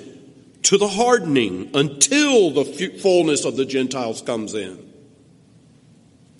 to 0.63 0.77
the 0.77 0.87
hardening 0.87 1.69
until 1.73 2.51
the 2.51 2.63
fullness 3.01 3.43
of 3.43 3.57
the 3.57 3.65
Gentiles 3.65 4.21
comes 4.21 4.55
in. 4.55 4.81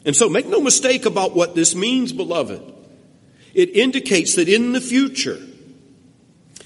And 0.06 0.16
so 0.16 0.30
make 0.30 0.48
no 0.48 0.62
mistake 0.62 1.06
about 1.06 1.36
what 1.36 1.56
this 1.56 1.76
means, 1.76 2.14
beloved. 2.14 2.62
It 3.54 3.76
indicates 3.76 4.36
that 4.36 4.48
in 4.48 4.72
the 4.72 4.80
future, 4.80 5.42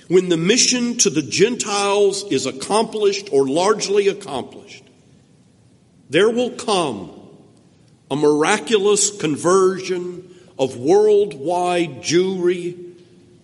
when 0.07 0.29
the 0.29 0.37
mission 0.37 0.99
to 0.99 1.09
the 1.09 1.23
Gentiles 1.23 2.23
is 2.31 2.45
accomplished 2.45 3.29
or 3.31 3.47
largely 3.47 4.07
accomplished, 4.07 4.83
there 6.11 6.29
will 6.29 6.51
come 6.51 7.20
a 8.11 8.15
miraculous 8.15 9.17
conversion 9.17 10.35
of 10.59 10.75
worldwide 10.75 12.03
Jewry 12.03 12.93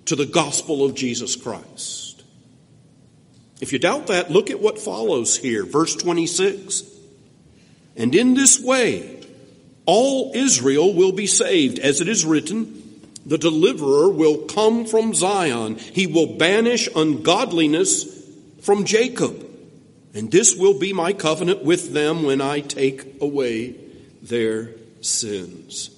to 0.05 0.15
the 0.15 0.25
gospel 0.25 0.83
of 0.83 0.93
Jesus 0.93 1.38
Christ. 1.38 2.21
If 3.62 3.71
you 3.71 3.79
doubt 3.79 4.07
that, 4.07 4.29
look 4.29 4.51
at 4.51 4.59
what 4.59 4.77
follows 4.77 5.38
here, 5.38 5.65
verse 5.65 5.95
26. 5.95 6.83
And 7.95 8.13
in 8.13 8.33
this 8.33 8.59
way, 8.59 9.25
all 9.86 10.33
Israel 10.36 10.93
will 10.93 11.13
be 11.13 11.27
saved, 11.27 11.79
as 11.79 12.01
it 12.01 12.09
is 12.09 12.25
written, 12.25 12.83
the 13.25 13.38
deliverer 13.38 14.09
will 14.09 14.45
come 14.45 14.86
from 14.86 15.13
Zion. 15.13 15.77
He 15.77 16.07
will 16.07 16.38
banish 16.38 16.89
ungodliness 16.93 18.05
from 18.62 18.83
Jacob. 18.83 19.45
And 20.13 20.29
this 20.29 20.55
will 20.55 20.77
be 20.77 20.91
my 20.91 21.13
covenant 21.13 21.63
with 21.63 21.93
them 21.93 22.24
when 22.24 22.41
I 22.41 22.59
take 22.59 23.21
away 23.21 23.87
their 24.27 24.69
sins. 25.01 25.89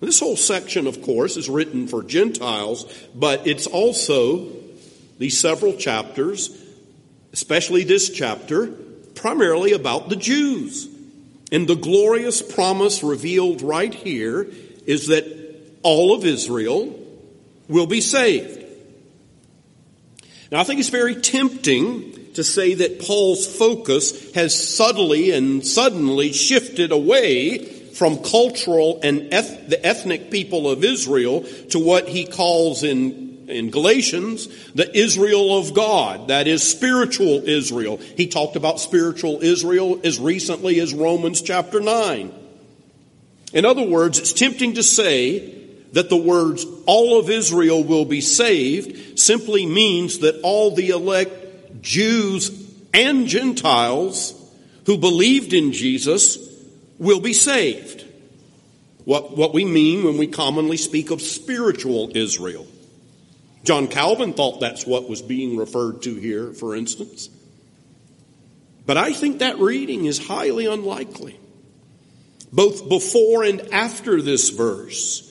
This 0.00 0.18
whole 0.18 0.36
section, 0.36 0.86
of 0.86 1.02
course, 1.02 1.36
is 1.36 1.48
written 1.48 1.86
for 1.86 2.02
Gentiles, 2.02 2.92
but 3.14 3.46
it's 3.46 3.68
also 3.68 4.48
these 5.18 5.38
several 5.38 5.74
chapters, 5.74 6.50
especially 7.32 7.84
this 7.84 8.10
chapter, 8.10 8.66
primarily 9.14 9.72
about 9.72 10.08
the 10.08 10.16
Jews. 10.16 10.88
And 11.52 11.68
the 11.68 11.76
glorious 11.76 12.42
promise 12.42 13.04
revealed 13.04 13.62
right 13.62 13.94
here 13.94 14.48
is 14.86 15.06
that 15.08 15.24
all 15.82 16.14
of 16.14 16.24
Israel 16.24 16.98
will 17.68 17.86
be 17.86 18.00
saved. 18.00 18.64
Now, 20.50 20.60
I 20.60 20.64
think 20.64 20.80
it's 20.80 20.88
very 20.88 21.14
tempting 21.14 22.11
to 22.34 22.44
say 22.44 22.74
that 22.74 23.00
Paul's 23.00 23.46
focus 23.46 24.32
has 24.34 24.76
subtly 24.76 25.30
and 25.30 25.66
suddenly 25.66 26.32
shifted 26.32 26.92
away 26.92 27.58
from 27.92 28.18
cultural 28.22 29.00
and 29.02 29.32
eth- 29.32 29.68
the 29.68 29.84
ethnic 29.84 30.30
people 30.30 30.68
of 30.68 30.82
Israel 30.82 31.42
to 31.70 31.78
what 31.78 32.08
he 32.08 32.24
calls 32.24 32.82
in, 32.82 33.46
in 33.48 33.70
Galatians 33.70 34.48
the 34.72 34.96
Israel 34.96 35.58
of 35.58 35.74
God. 35.74 36.28
That 36.28 36.46
is 36.46 36.62
spiritual 36.62 37.46
Israel. 37.46 37.98
He 37.98 38.26
talked 38.26 38.56
about 38.56 38.80
spiritual 38.80 39.42
Israel 39.42 40.00
as 40.04 40.18
recently 40.18 40.80
as 40.80 40.94
Romans 40.94 41.42
chapter 41.42 41.80
9. 41.80 42.32
In 43.52 43.64
other 43.66 43.86
words, 43.86 44.18
it's 44.18 44.32
tempting 44.32 44.74
to 44.74 44.82
say 44.82 45.58
that 45.92 46.08
the 46.08 46.16
words 46.16 46.64
all 46.86 47.18
of 47.18 47.28
Israel 47.28 47.84
will 47.84 48.06
be 48.06 48.22
saved 48.22 49.18
simply 49.18 49.66
means 49.66 50.20
that 50.20 50.40
all 50.42 50.74
the 50.74 50.88
elect 50.88 51.41
Jews 51.82 52.50
and 52.94 53.26
Gentiles 53.26 54.38
who 54.86 54.98
believed 54.98 55.52
in 55.52 55.72
Jesus 55.72 56.38
will 56.98 57.20
be 57.20 57.32
saved. 57.32 58.04
What, 59.04 59.36
what 59.36 59.52
we 59.52 59.64
mean 59.64 60.04
when 60.04 60.16
we 60.16 60.28
commonly 60.28 60.76
speak 60.76 61.10
of 61.10 61.20
spiritual 61.20 62.16
Israel. 62.16 62.66
John 63.64 63.88
Calvin 63.88 64.32
thought 64.32 64.60
that's 64.60 64.86
what 64.86 65.08
was 65.08 65.22
being 65.22 65.56
referred 65.56 66.02
to 66.02 66.14
here, 66.14 66.52
for 66.52 66.74
instance. 66.74 67.28
But 68.86 68.96
I 68.96 69.12
think 69.12 69.38
that 69.38 69.58
reading 69.58 70.06
is 70.06 70.24
highly 70.24 70.66
unlikely. 70.66 71.38
Both 72.52 72.88
before 72.88 73.44
and 73.44 73.72
after 73.72 74.20
this 74.20 74.50
verse, 74.50 75.28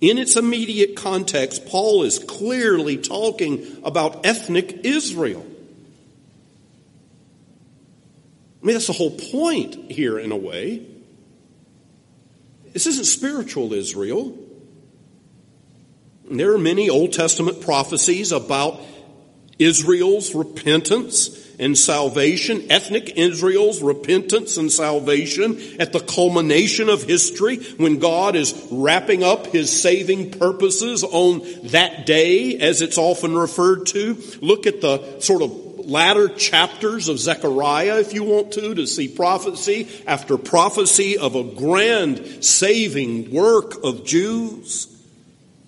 in 0.00 0.18
its 0.18 0.36
immediate 0.36 0.96
context, 0.96 1.66
Paul 1.66 2.02
is 2.02 2.18
clearly 2.18 2.98
talking 2.98 3.66
about 3.84 4.26
ethnic 4.26 4.84
Israel. 4.84 5.46
I 8.62 8.66
mean, 8.66 8.74
that's 8.74 8.86
the 8.86 8.92
whole 8.92 9.10
point 9.10 9.90
here, 9.90 10.18
in 10.18 10.30
a 10.30 10.36
way. 10.36 10.86
This 12.72 12.86
isn't 12.86 13.06
spiritual 13.06 13.72
Israel. 13.72 14.38
There 16.30 16.52
are 16.52 16.58
many 16.58 16.88
Old 16.88 17.12
Testament 17.12 17.60
prophecies 17.60 18.30
about 18.30 18.80
Israel's 19.58 20.34
repentance 20.34 21.38
and 21.58 21.76
salvation, 21.76 22.70
ethnic 22.70 23.12
Israel's 23.16 23.82
repentance 23.82 24.56
and 24.56 24.72
salvation 24.72 25.60
at 25.78 25.92
the 25.92 26.00
culmination 26.00 26.88
of 26.88 27.02
history 27.02 27.56
when 27.76 27.98
God 27.98 28.34
is 28.36 28.68
wrapping 28.70 29.22
up 29.22 29.48
his 29.48 29.70
saving 29.80 30.30
purposes 30.30 31.04
on 31.04 31.42
that 31.64 32.06
day, 32.06 32.56
as 32.58 32.80
it's 32.80 32.98
often 32.98 33.36
referred 33.36 33.86
to. 33.88 34.16
Look 34.40 34.66
at 34.66 34.80
the 34.80 35.20
sort 35.20 35.42
of 35.42 35.61
latter 35.84 36.28
chapters 36.28 37.08
of 37.08 37.18
Zechariah, 37.18 38.00
if 38.00 38.12
you 38.12 38.24
want 38.24 38.52
to, 38.52 38.74
to 38.74 38.86
see 38.86 39.08
prophecy 39.08 39.88
after 40.06 40.36
prophecy 40.38 41.18
of 41.18 41.34
a 41.34 41.44
grand 41.44 42.44
saving 42.44 43.30
work 43.30 43.82
of 43.84 44.04
Jews. 44.04 44.88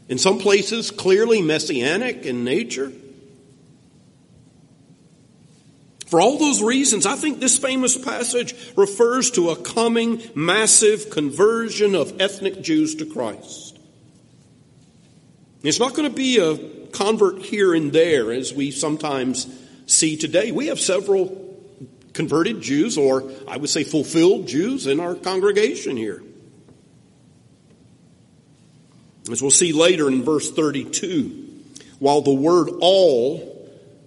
In 0.09 0.19
some 0.19 0.39
places, 0.39 0.91
clearly 0.91 1.41
messianic 1.43 2.27
in 2.27 2.45
nature. 2.45 2.93
For 6.07 6.21
all 6.21 6.39
those 6.39 6.63
reasons, 6.63 7.07
I 7.07 7.17
think 7.17 7.41
this 7.41 7.59
famous 7.59 7.97
passage 7.97 8.55
refers 8.77 9.31
to 9.33 9.51
a 9.51 9.57
coming 9.57 10.23
massive 10.35 11.11
conversion 11.11 11.95
of 11.95 12.21
ethnic 12.21 12.63
Jews 12.63 12.95
to 12.97 13.07
Christ. 13.07 13.79
It's 15.65 15.81
not 15.81 15.95
going 15.95 16.09
to 16.09 16.15
be 16.15 16.39
a 16.39 16.85
convert 16.91 17.41
here 17.43 17.75
and 17.75 17.93
there 17.93 18.31
as 18.31 18.53
we 18.53 18.71
sometimes 18.71 19.47
see 19.87 20.17
today. 20.17 20.53
We 20.53 20.69
have 20.69 20.81
several 20.81 21.41
converted 22.13 22.61
Jews, 22.61 22.97
or 22.97 23.31
I 23.49 23.57
would 23.57 23.71
say 23.71 23.85
fulfilled 23.85 24.47
Jews, 24.47 24.87
in 24.87 25.01
our 25.01 25.15
congregation 25.15 25.97
here. 25.97 26.23
As 29.31 29.41
we'll 29.41 29.51
see 29.51 29.73
later 29.73 30.09
in 30.09 30.23
verse 30.23 30.51
32, 30.51 31.49
while 31.99 32.21
the 32.21 32.35
word 32.35 32.69
all 32.81 33.55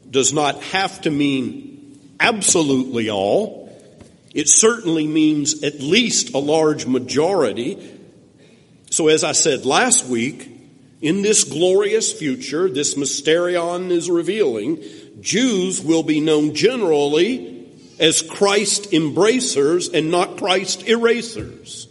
does 0.10 0.32
not 0.32 0.62
have 0.64 1.02
to 1.02 1.12
mean 1.12 2.00
absolutely 2.20 3.10
all. 3.10 3.68
It 4.34 4.48
certainly 4.48 5.08
means 5.08 5.64
at 5.64 5.80
least 5.80 6.34
a 6.34 6.38
large 6.38 6.86
majority. 6.86 7.78
So 8.90 9.08
as 9.08 9.24
I 9.24 9.32
said 9.32 9.66
last 9.66 10.06
week, 10.06 10.52
in 11.02 11.22
this 11.22 11.44
glorious 11.44 12.12
future, 12.12 12.70
this 12.70 12.96
mysterion 12.96 13.92
is 13.92 14.10
revealing, 14.10 14.84
Jews 15.20 15.82
will 15.82 16.04
be 16.04 16.20
known 16.20 16.54
generally 16.54 17.70
as 18.00 18.22
Christ 18.22 18.94
embracers 18.94 19.90
and 19.90 20.12
not 20.12 20.38
Christ 20.38 20.88
erasers. 20.88 21.88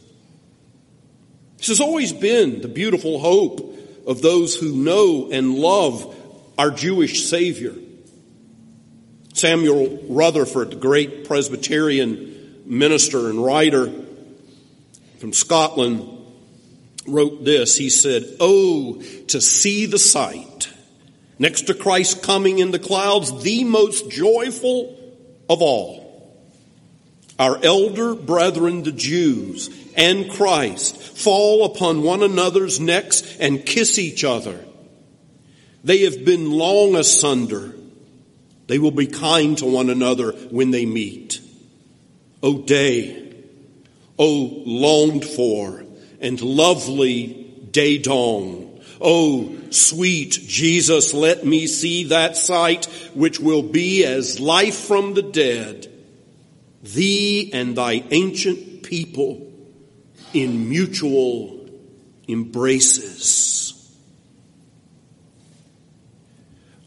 This 1.59 1.69
has 1.69 1.81
always 1.81 2.13
been 2.13 2.61
the 2.61 2.69
beautiful 2.69 3.19
hope 3.19 3.77
of 4.07 4.23
those 4.23 4.55
who 4.55 4.77
know 4.77 5.31
and 5.33 5.55
love 5.55 6.15
our 6.59 6.71
Jewish 6.71 7.25
Savior. 7.25 7.75
Samuel 9.35 10.03
Rutherford, 10.09 10.71
the 10.71 10.77
great 10.77 11.27
Presbyterian 11.27 12.63
minister 12.65 13.29
and 13.29 13.45
writer 13.45 13.93
from 15.19 15.33
Scotland, 15.33 16.09
wrote 17.07 17.45
this. 17.45 17.77
He 17.77 17.91
said, 17.91 18.25
Oh, 18.41 19.03
to 19.29 19.41
see 19.41 19.87
the 19.87 19.99
sight, 19.99 20.69
next 21.39 21.63
to 21.63 21.75
Christ 21.75 22.23
coming 22.23 22.59
in 22.59 22.71
the 22.71 22.79
clouds, 22.79 23.43
the 23.43 23.65
most 23.65 24.11
joyful 24.11 24.97
of 25.49 25.63
all. 25.63 26.05
Our 27.39 27.59
elder 27.63 28.15
brethren, 28.15 28.83
the 28.83 28.93
Jews, 28.93 29.69
and 29.97 30.31
Christ 30.31 30.97
fall 30.97 31.65
upon 31.65 32.03
one 32.03 32.23
another's 32.23 32.81
necks 32.81 33.37
and 33.39 33.65
kiss 33.65 33.99
each 33.99 34.25
other. 34.25 34.65
They 35.85 36.03
have 36.03 36.25
been 36.25 36.51
long 36.51 36.97
asunder 36.97 37.75
they 38.67 38.79
will 38.79 38.91
be 38.91 39.07
kind 39.07 39.57
to 39.59 39.67
one 39.67 39.91
another 39.91 40.33
when 40.51 40.71
they 40.71 40.87
meet. 40.87 41.41
O 42.43 42.59
day, 42.59 43.35
O 44.19 44.63
longed 44.65 45.25
for 45.25 45.85
and 46.21 46.41
lovely 46.41 47.53
day 47.71 47.99
dawn. 47.99 48.66
O 49.01 49.57
sweet 49.71 50.31
Jesus, 50.31 51.13
let 51.13 51.45
me 51.45 51.67
see 51.67 52.05
that 52.05 52.37
sight 52.37 52.87
which 53.15 53.39
will 53.39 53.63
be 53.63 54.05
as 54.05 54.41
life 54.41 54.77
from 54.77 55.15
the 55.15 55.23
dead. 55.23 55.93
Thee 56.83 57.51
and 57.53 57.77
thy 57.77 58.05
ancient 58.11 58.83
people 58.83 59.53
in 60.33 60.69
mutual 60.69 61.69
embraces. 62.29 63.63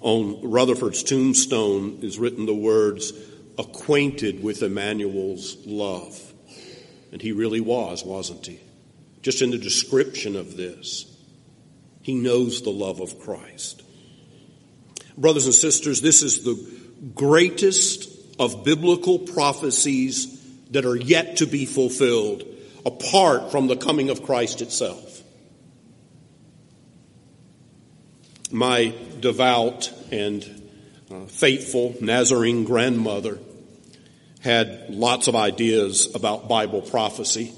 On 0.02 0.40
Rutherford's 0.50 1.04
tombstone 1.04 2.00
is 2.02 2.18
written 2.18 2.46
the 2.46 2.56
words, 2.56 3.12
acquainted 3.58 4.42
with 4.42 4.64
Emmanuel's 4.64 5.58
love. 5.66 6.18
And 7.12 7.22
he 7.22 7.34
really 7.34 7.60
was, 7.60 8.06
wasn't 8.06 8.46
he? 8.46 8.60
Just 9.22 9.42
in 9.42 9.52
the 9.52 9.58
description 9.58 10.38
of 10.38 10.56
this, 10.56 11.09
he 12.10 12.16
knows 12.16 12.64
the 12.64 12.72
love 12.72 13.00
of 13.02 13.20
Christ. 13.20 13.84
Brothers 15.16 15.46
and 15.46 15.54
sisters, 15.54 16.02
this 16.02 16.24
is 16.24 16.44
the 16.44 16.58
greatest 17.14 18.10
of 18.40 18.64
biblical 18.64 19.20
prophecies 19.20 20.42
that 20.72 20.86
are 20.86 20.96
yet 20.96 21.38
to 21.38 21.46
be 21.46 21.66
fulfilled 21.68 22.44
apart 22.84 23.52
from 23.52 23.68
the 23.68 23.76
coming 23.76 24.10
of 24.10 24.24
Christ 24.24 24.62
itself. 24.62 25.10
my 28.52 28.94
devout 29.20 29.92
and 30.12 30.72
uh, 31.12 31.26
faithful 31.26 31.96
Nazarene 32.02 32.64
grandmother 32.64 33.40
had 34.42 34.90
lots 34.90 35.28
of 35.28 35.36
ideas 35.36 36.14
about 36.16 36.48
Bible 36.48 36.82
prophecy. 36.82 37.54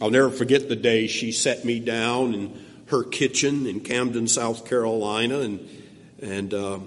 I'll 0.00 0.10
never 0.10 0.30
forget 0.30 0.68
the 0.68 0.76
day 0.76 1.06
she 1.06 1.32
set 1.32 1.64
me 1.64 1.80
down 1.80 2.34
in 2.34 2.63
her 2.86 3.02
kitchen 3.02 3.66
in 3.66 3.80
Camden, 3.80 4.28
South 4.28 4.68
Carolina, 4.68 5.40
and 5.40 5.68
and 6.20 6.54
uh, 6.54 6.78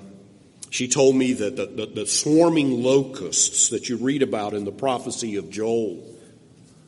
she 0.70 0.88
told 0.88 1.16
me 1.16 1.34
that 1.34 1.56
the, 1.56 1.66
the, 1.68 1.86
the 1.86 2.06
swarming 2.06 2.84
locusts 2.84 3.70
that 3.70 3.90
you 3.90 3.98
read 3.98 4.22
about 4.22 4.54
in 4.54 4.66
the 4.66 4.72
prophecy 4.72 5.38
of 5.38 5.50
Joel 5.50 6.04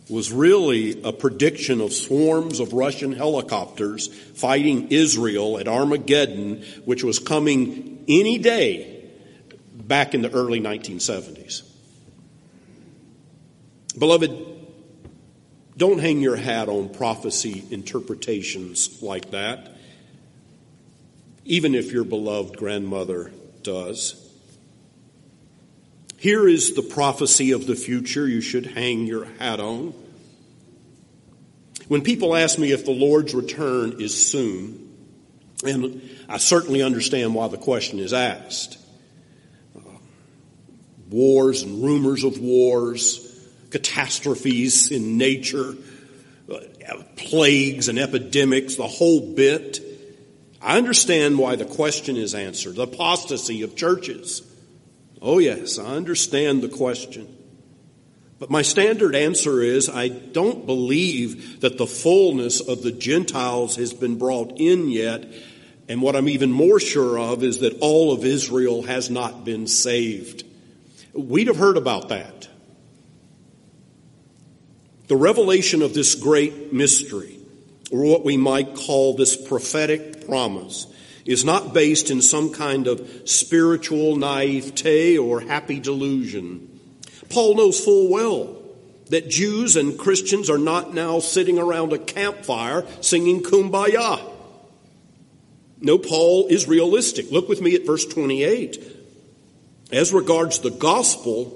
was 0.09 0.31
really 0.31 1.01
a 1.03 1.13
prediction 1.13 1.81
of 1.81 1.93
swarms 1.93 2.59
of 2.59 2.73
Russian 2.73 3.13
helicopters 3.13 4.07
fighting 4.07 4.87
Israel 4.89 5.59
at 5.59 5.67
Armageddon, 5.67 6.63
which 6.85 7.03
was 7.03 7.19
coming 7.19 8.03
any 8.07 8.39
day 8.39 9.07
back 9.75 10.15
in 10.15 10.23
the 10.23 10.31
early 10.31 10.59
1970s. 10.59 11.61
Beloved, 13.97 14.31
don't 15.79 15.99
hang 15.99 16.19
your 16.19 16.35
hat 16.35 16.67
on 16.67 16.89
prophecy 16.89 17.63
interpretations 17.71 19.01
like 19.01 19.31
that, 19.31 19.77
even 21.45 21.73
if 21.73 21.93
your 21.93 22.03
beloved 22.03 22.57
grandmother 22.57 23.31
does. 23.63 24.29
Here 26.17 26.49
is 26.49 26.73
the 26.73 26.81
prophecy 26.81 27.51
of 27.51 27.65
the 27.65 27.77
future 27.77 28.27
you 28.27 28.41
should 28.41 28.65
hang 28.65 29.07
your 29.07 29.23
hat 29.39 29.61
on. 29.61 29.93
When 31.87 32.01
people 32.01 32.35
ask 32.35 32.59
me 32.59 32.73
if 32.73 32.83
the 32.83 32.91
Lord's 32.91 33.33
return 33.33 34.01
is 34.01 34.29
soon, 34.29 34.93
and 35.63 36.01
I 36.27 36.39
certainly 36.39 36.81
understand 36.83 37.33
why 37.33 37.47
the 37.47 37.57
question 37.57 37.99
is 37.99 38.11
asked. 38.11 38.77
Uh, 39.77 39.91
wars 41.09 41.61
and 41.63 41.81
rumors 41.81 42.25
of 42.25 42.37
wars, 42.37 43.28
catastrophes 43.69 44.91
in 44.91 45.17
nature, 45.17 45.75
uh, 46.51 46.59
plagues 47.15 47.87
and 47.89 47.99
epidemics, 47.99 48.75
the 48.75 48.87
whole 48.87 49.33
bit. 49.33 49.79
I 50.61 50.77
understand 50.77 51.37
why 51.37 51.55
the 51.55 51.65
question 51.65 52.17
is 52.17 52.35
answered. 52.35 52.75
The 52.75 52.83
apostasy 52.83 53.61
of 53.61 53.75
churches. 53.75 54.41
Oh, 55.21 55.39
yes, 55.39 55.77
I 55.79 55.95
understand 55.95 56.61
the 56.61 56.69
question. 56.69 57.35
But 58.39 58.49
my 58.49 58.61
standard 58.61 59.15
answer 59.15 59.61
is 59.61 59.89
I 59.89 60.07
don't 60.07 60.65
believe 60.65 61.59
that 61.59 61.77
the 61.77 61.85
fullness 61.85 62.61
of 62.61 62.81
the 62.83 62.91
Gentiles 62.91 63.75
has 63.75 63.93
been 63.93 64.17
brought 64.17 64.59
in 64.59 64.89
yet. 64.89 65.25
And 65.89 66.01
what 66.01 66.15
I'm 66.15 66.29
even 66.29 66.51
more 66.51 66.79
sure 66.79 67.19
of 67.19 67.43
is 67.43 67.59
that 67.59 67.77
all 67.81 68.13
of 68.13 68.23
Israel 68.23 68.83
has 68.83 69.09
not 69.09 69.43
been 69.43 69.67
saved. 69.67 70.45
We'd 71.13 71.47
have 71.47 71.57
heard 71.57 71.77
about 71.77 72.09
that. 72.09 72.47
The 75.09 75.17
revelation 75.17 75.81
of 75.81 75.95
this 75.95 76.13
great 76.13 76.71
mystery, 76.71 77.39
or 77.91 78.03
what 78.03 78.23
we 78.23 78.37
might 78.37 78.75
call 78.75 79.15
this 79.15 79.35
prophetic 79.35 80.27
promise, 80.27 80.85
is 81.25 81.43
not 81.43 81.73
based 81.73 82.11
in 82.11 82.21
some 82.21 82.53
kind 82.53 82.85
of 82.85 83.27
spiritual 83.27 84.17
naivete 84.17 85.17
or 85.17 85.41
happy 85.41 85.79
delusion. 85.79 86.79
Paul 87.27 87.55
knows 87.55 87.83
full 87.83 88.07
well 88.07 88.55
that 89.07 89.31
Jews 89.31 89.75
and 89.75 89.97
Christians 89.97 90.47
are 90.47 90.59
not 90.59 90.93
now 90.93 91.17
sitting 91.17 91.57
around 91.57 91.91
a 91.91 91.97
campfire 91.97 92.85
singing 93.01 93.41
kumbaya. 93.41 94.21
No, 95.81 95.97
Paul 95.97 96.49
is 96.49 96.67
realistic. 96.67 97.31
Look 97.31 97.49
with 97.49 97.61
me 97.61 97.73
at 97.73 97.83
verse 97.83 98.05
28. 98.05 98.79
As 99.91 100.13
regards 100.13 100.59
the 100.59 100.69
gospel, 100.69 101.55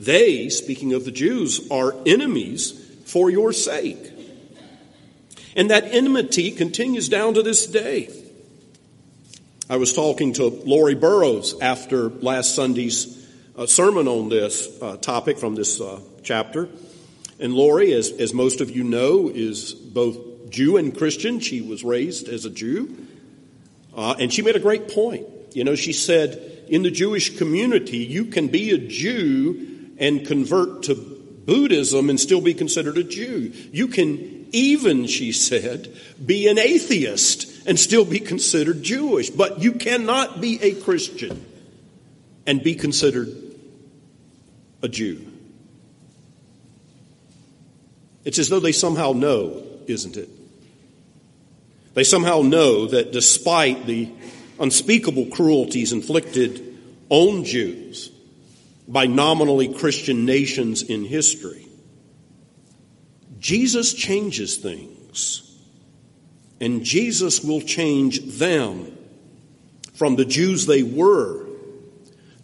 they, 0.00 0.48
speaking 0.48 0.94
of 0.94 1.04
the 1.04 1.12
Jews, 1.12 1.70
are 1.70 1.94
enemies 2.04 2.77
for 3.08 3.30
your 3.30 3.52
sake. 3.52 4.12
And 5.56 5.70
that 5.70 5.84
enmity 5.94 6.50
continues 6.50 7.08
down 7.08 7.34
to 7.34 7.42
this 7.42 7.66
day. 7.66 8.10
I 9.70 9.76
was 9.76 9.94
talking 9.94 10.34
to 10.34 10.48
Lori 10.48 10.94
Burrows 10.94 11.58
after 11.60 12.10
last 12.10 12.54
Sunday's 12.54 13.26
a 13.56 13.66
sermon 13.66 14.06
on 14.06 14.28
this 14.28 14.68
uh, 14.80 14.98
topic 14.98 15.38
from 15.38 15.54
this 15.54 15.80
uh, 15.80 16.00
chapter. 16.22 16.68
And 17.40 17.54
Lori, 17.54 17.92
as, 17.92 18.10
as 18.12 18.34
most 18.34 18.60
of 18.60 18.70
you 18.70 18.84
know, 18.84 19.28
is 19.28 19.72
both 19.72 20.50
Jew 20.50 20.76
and 20.76 20.96
Christian. 20.96 21.40
She 21.40 21.60
was 21.60 21.82
raised 21.82 22.28
as 22.28 22.44
a 22.44 22.50
Jew. 22.50 23.06
Uh, 23.96 24.16
and 24.20 24.32
she 24.32 24.42
made 24.42 24.54
a 24.54 24.60
great 24.60 24.92
point. 24.92 25.26
You 25.54 25.64
know, 25.64 25.74
she 25.74 25.92
said, 25.92 26.66
in 26.68 26.82
the 26.82 26.90
Jewish 26.90 27.36
community, 27.36 27.98
you 27.98 28.26
can 28.26 28.48
be 28.48 28.70
a 28.70 28.78
Jew 28.78 29.94
and 29.98 30.26
convert 30.26 30.84
to 30.84 31.17
Buddhism 31.48 32.10
and 32.10 32.20
still 32.20 32.42
be 32.42 32.52
considered 32.52 32.98
a 32.98 33.02
Jew. 33.02 33.50
You 33.72 33.88
can 33.88 34.48
even, 34.52 35.06
she 35.06 35.32
said, 35.32 35.88
be 36.24 36.46
an 36.46 36.58
atheist 36.58 37.66
and 37.66 37.80
still 37.80 38.04
be 38.04 38.20
considered 38.20 38.82
Jewish. 38.82 39.30
But 39.30 39.62
you 39.62 39.72
cannot 39.72 40.42
be 40.42 40.62
a 40.62 40.74
Christian 40.74 41.42
and 42.46 42.62
be 42.62 42.74
considered 42.74 43.34
a 44.82 44.88
Jew. 44.88 45.26
It's 48.26 48.38
as 48.38 48.50
though 48.50 48.60
they 48.60 48.72
somehow 48.72 49.12
know, 49.12 49.64
isn't 49.86 50.18
it? 50.18 50.28
They 51.94 52.04
somehow 52.04 52.42
know 52.42 52.88
that 52.88 53.10
despite 53.10 53.86
the 53.86 54.10
unspeakable 54.60 55.28
cruelties 55.28 55.94
inflicted 55.94 56.76
on 57.08 57.44
Jews 57.44 58.12
by 58.88 59.06
nominally 59.06 59.72
Christian 59.72 60.24
nations 60.24 60.82
in 60.82 61.04
history, 61.04 61.68
Jesus 63.38 63.94
changes 63.94 64.56
things. 64.56 65.44
And 66.60 66.84
Jesus 66.84 67.44
will 67.44 67.60
change 67.60 68.20
them 68.38 68.96
from 69.94 70.16
the 70.16 70.24
Jews 70.24 70.66
they 70.66 70.82
were 70.82 71.46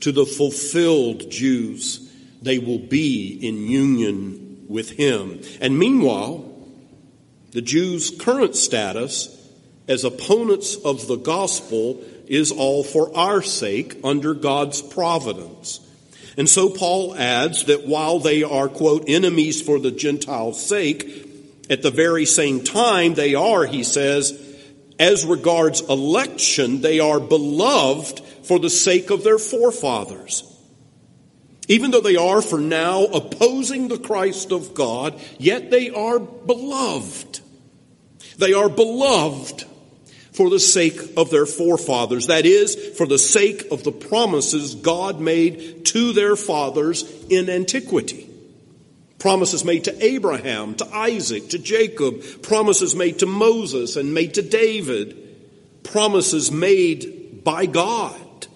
to 0.00 0.12
the 0.12 0.26
fulfilled 0.26 1.30
Jews 1.30 2.00
they 2.42 2.58
will 2.58 2.78
be 2.78 3.38
in 3.40 3.66
union 3.66 4.66
with 4.68 4.90
him. 4.90 5.40
And 5.60 5.78
meanwhile, 5.78 6.44
the 7.52 7.62
Jews' 7.62 8.10
current 8.10 8.54
status 8.54 9.30
as 9.88 10.04
opponents 10.04 10.76
of 10.76 11.06
the 11.06 11.16
gospel 11.16 12.04
is 12.26 12.52
all 12.52 12.84
for 12.84 13.16
our 13.16 13.40
sake 13.42 13.98
under 14.04 14.34
God's 14.34 14.82
providence. 14.82 15.80
And 16.36 16.48
so 16.48 16.68
Paul 16.68 17.14
adds 17.14 17.64
that 17.64 17.86
while 17.86 18.18
they 18.18 18.42
are, 18.42 18.68
quote, 18.68 19.04
enemies 19.08 19.62
for 19.62 19.78
the 19.78 19.90
Gentiles' 19.90 20.64
sake, 20.64 21.30
at 21.70 21.82
the 21.82 21.90
very 21.90 22.24
same 22.24 22.62
time 22.62 23.14
they 23.14 23.34
are, 23.34 23.64
he 23.64 23.84
says, 23.84 24.40
as 24.98 25.24
regards 25.24 25.80
election, 25.82 26.80
they 26.80 27.00
are 27.00 27.20
beloved 27.20 28.20
for 28.42 28.58
the 28.58 28.70
sake 28.70 29.10
of 29.10 29.24
their 29.24 29.38
forefathers. 29.38 30.50
Even 31.66 31.90
though 31.90 32.00
they 32.00 32.16
are 32.16 32.42
for 32.42 32.58
now 32.58 33.04
opposing 33.04 33.88
the 33.88 33.98
Christ 33.98 34.52
of 34.52 34.74
God, 34.74 35.18
yet 35.38 35.70
they 35.70 35.90
are 35.90 36.18
beloved. 36.18 37.40
They 38.36 38.52
are 38.52 38.68
beloved 38.68 39.64
for 40.32 40.50
the 40.50 40.60
sake 40.60 40.98
of 41.16 41.30
their 41.30 41.46
forefathers. 41.46 42.26
That 42.26 42.44
is, 42.44 42.74
for 42.98 43.06
the 43.06 43.18
sake 43.18 43.66
of 43.70 43.84
the 43.84 43.92
promises 43.92 44.74
God 44.74 45.20
made 45.20 45.83
to 45.94 46.12
their 46.12 46.34
fathers 46.34 47.04
in 47.30 47.48
antiquity. 47.48 48.28
Promises 49.20 49.64
made 49.64 49.84
to 49.84 50.04
Abraham, 50.04 50.74
to 50.74 50.86
Isaac, 50.92 51.50
to 51.50 51.58
Jacob, 51.58 52.42
promises 52.42 52.96
made 52.96 53.20
to 53.20 53.26
Moses 53.26 53.94
and 53.94 54.12
made 54.12 54.34
to 54.34 54.42
David, 54.42 55.16
promises 55.84 56.50
made 56.50 57.44
by 57.44 57.66
God. 57.66 58.48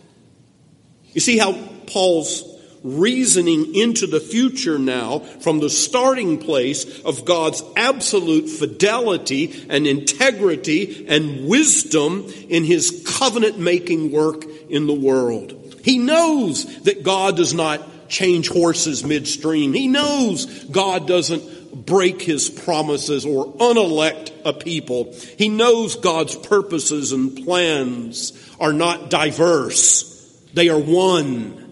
You 1.13 1.21
see 1.21 1.39
how 1.39 1.53
Paul's 1.87 2.43
reasoning 2.83 3.73
into 3.73 4.09
the 4.09 4.21
future 4.21 4.79
now 4.81 5.21
from 5.21 5.61
the 5.61 5.71
starting 5.71 6.39
place 6.39 7.01
of 7.03 7.25
God's 7.25 7.63
absolute 7.77 8.49
fidelity 8.49 9.65
and 9.69 9.87
integrity 9.87 11.07
and 11.07 11.47
wisdom 11.47 12.27
in 12.49 12.65
his 12.65 13.05
covenant 13.07 13.61
making 13.61 14.11
work 14.11 14.45
in 14.69 14.89
the 14.89 14.93
world. 14.93 15.68
He 15.83 15.99
knows 15.99 16.83
that 16.83 17.03
God 17.03 17.37
does 17.37 17.55
not 17.55 18.09
change 18.09 18.49
horses 18.49 19.05
midstream. 19.05 19.73
He 19.73 19.87
knows 19.87 20.47
God 20.65 21.07
doesn't 21.07 21.87
break 21.87 22.23
his 22.23 22.49
promises 22.49 23.25
or 23.27 23.55
unelect 23.61 24.33
a 24.45 24.53
people. 24.53 25.15
He 25.37 25.49
knows 25.49 25.97
God's 25.97 26.35
purposes 26.35 27.13
and 27.13 27.45
plans 27.45 28.33
are 28.59 28.73
not 28.73 29.11
diverse. 29.11 30.15
They 30.55 30.69
are 30.71 30.79
one. 30.79 31.65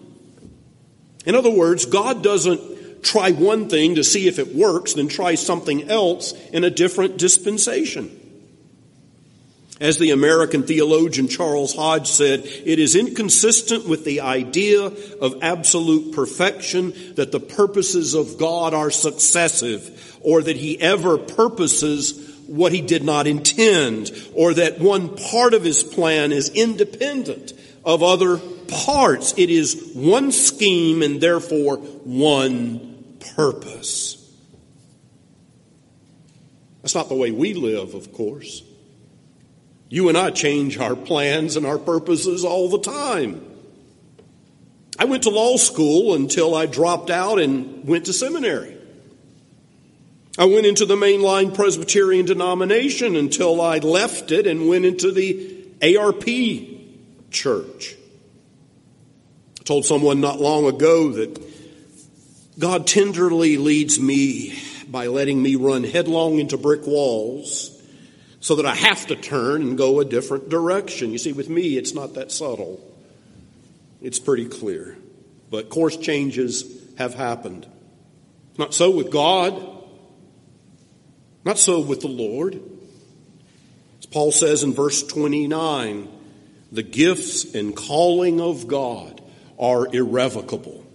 In 1.25 1.35
other 1.35 1.51
words, 1.51 1.85
God 1.85 2.23
doesn't 2.23 3.03
try 3.03 3.31
one 3.31 3.69
thing 3.69 3.95
to 3.95 4.03
see 4.03 4.27
if 4.27 4.39
it 4.39 4.55
works, 4.55 4.93
then 4.93 5.07
try 5.07 5.35
something 5.35 5.89
else 5.89 6.33
in 6.51 6.63
a 6.63 6.69
different 6.69 7.17
dispensation. 7.17 8.26
As 9.79 9.99
the 9.99 10.11
American 10.11 10.63
theologian 10.63 11.27
Charles 11.27 11.75
Hodge 11.75 12.07
said, 12.07 12.41
it 12.43 12.79
is 12.79 12.95
inconsistent 12.95 13.87
with 13.87 14.05
the 14.05 14.21
idea 14.21 14.85
of 14.85 15.43
absolute 15.43 16.13
perfection 16.13 16.93
that 17.15 17.31
the 17.31 17.39
purposes 17.39 18.15
of 18.15 18.39
God 18.39 18.73
are 18.73 18.89
successive, 18.89 20.17
or 20.21 20.41
that 20.41 20.57
he 20.57 20.81
ever 20.81 21.19
purposes 21.19 22.23
what 22.47 22.71
he 22.71 22.81
did 22.81 23.03
not 23.03 23.27
intend, 23.27 24.11
or 24.33 24.55
that 24.55 24.79
one 24.79 25.15
part 25.15 25.53
of 25.53 25.63
his 25.63 25.83
plan 25.83 26.31
is 26.31 26.49
independent 26.49 27.53
of 27.85 28.01
other 28.01 28.37
parts. 28.37 29.33
It 29.37 29.51
is 29.51 29.91
one 29.93 30.31
scheme 30.31 31.03
and 31.03 31.21
therefore 31.21 31.77
one 31.77 33.17
purpose. 33.35 34.15
That's 36.81 36.95
not 36.95 37.09
the 37.09 37.15
way 37.15 37.31
we 37.31 37.53
live, 37.53 37.93
of 37.93 38.11
course. 38.13 38.63
You 39.89 40.09
and 40.09 40.17
I 40.17 40.31
change 40.31 40.77
our 40.77 40.95
plans 40.95 41.55
and 41.55 41.65
our 41.65 41.77
purposes 41.77 42.43
all 42.43 42.69
the 42.69 42.79
time. 42.79 43.41
I 44.99 45.05
went 45.05 45.23
to 45.23 45.29
law 45.29 45.57
school 45.57 46.15
until 46.15 46.55
I 46.55 46.65
dropped 46.65 47.09
out 47.09 47.39
and 47.39 47.87
went 47.87 48.05
to 48.07 48.13
seminary. 48.13 48.75
I 50.37 50.45
went 50.45 50.65
into 50.65 50.85
the 50.85 50.95
mainline 50.95 51.53
Presbyterian 51.53 52.25
denomination 52.25 53.15
until 53.15 53.61
I 53.61 53.77
left 53.79 54.31
it 54.31 54.45
and 54.45 54.67
went 54.67 54.85
into 54.85 55.11
the 55.11 55.65
ARP 55.81 56.25
church. 57.31 57.95
told 59.63 59.85
someone 59.85 60.21
not 60.21 60.39
long 60.39 60.65
ago 60.65 61.11
that 61.11 61.41
God 62.57 62.87
tenderly 62.87 63.57
leads 63.57 63.99
me 63.99 64.57
by 64.87 65.07
letting 65.07 65.41
me 65.41 65.55
run 65.55 65.83
headlong 65.83 66.39
into 66.39 66.57
brick 66.57 66.87
walls 66.87 67.76
so 68.47 68.55
that 68.55 68.65
I 68.65 68.75
have 68.75 69.07
to 69.07 69.17
turn 69.17 69.61
and 69.61 69.77
go 69.77 69.99
a 69.99 70.05
different 70.05 70.47
direction. 70.47 71.11
You 71.11 71.17
see, 71.17 71.33
with 71.33 71.49
me, 71.49 71.75
it's 71.75 71.93
not 71.93 72.13
that 72.13 72.31
subtle. 72.31 72.79
It's 74.01 74.19
pretty 74.19 74.45
clear. 74.45 74.97
But 75.49 75.69
course 75.69 75.97
changes 75.97 76.63
have 76.97 77.13
happened. 77.13 77.67
Not 78.57 78.73
so 78.73 78.89
with 78.89 79.11
God. 79.11 79.61
Not 81.43 81.57
so 81.57 81.81
with 81.81 81.99
the 81.99 82.07
Lord. 82.07 82.61
As 83.99 84.05
Paul 84.05 84.31
says 84.31 84.63
in 84.63 84.73
verse 84.73 85.03
29, 85.03 86.07
the 86.71 86.83
gifts 86.83 87.53
and 87.53 87.75
calling 87.75 88.39
of 88.39 88.65
God 88.65 89.19
are 89.59 89.93
irrevocable. 89.93 90.85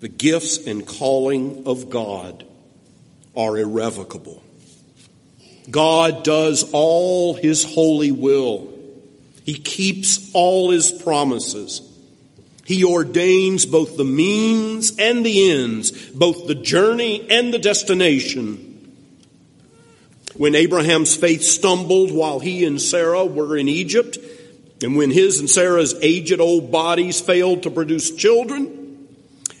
The 0.00 0.08
gifts 0.08 0.66
and 0.66 0.84
calling 0.84 1.62
of 1.66 1.90
God 1.90 2.44
are 3.36 3.56
irrevocable. 3.56 4.42
God 5.68 6.24
does 6.24 6.70
all 6.72 7.34
his 7.34 7.64
holy 7.64 8.12
will. 8.12 8.72
He 9.44 9.54
keeps 9.54 10.30
all 10.32 10.70
his 10.70 10.92
promises. 10.92 11.82
He 12.64 12.84
ordains 12.84 13.66
both 13.66 13.96
the 13.96 14.04
means 14.04 14.96
and 14.96 15.26
the 15.26 15.50
ends, 15.50 15.90
both 16.10 16.46
the 16.46 16.54
journey 16.54 17.26
and 17.28 17.52
the 17.52 17.58
destination. 17.58 18.66
When 20.36 20.54
Abraham's 20.54 21.16
faith 21.16 21.42
stumbled 21.42 22.12
while 22.12 22.38
he 22.38 22.64
and 22.64 22.80
Sarah 22.80 23.24
were 23.24 23.56
in 23.56 23.68
Egypt, 23.68 24.18
and 24.82 24.96
when 24.96 25.10
his 25.10 25.40
and 25.40 25.50
Sarah's 25.50 25.94
aged 26.00 26.40
old 26.40 26.70
bodies 26.70 27.20
failed 27.20 27.64
to 27.64 27.70
produce 27.70 28.12
children, 28.12 28.79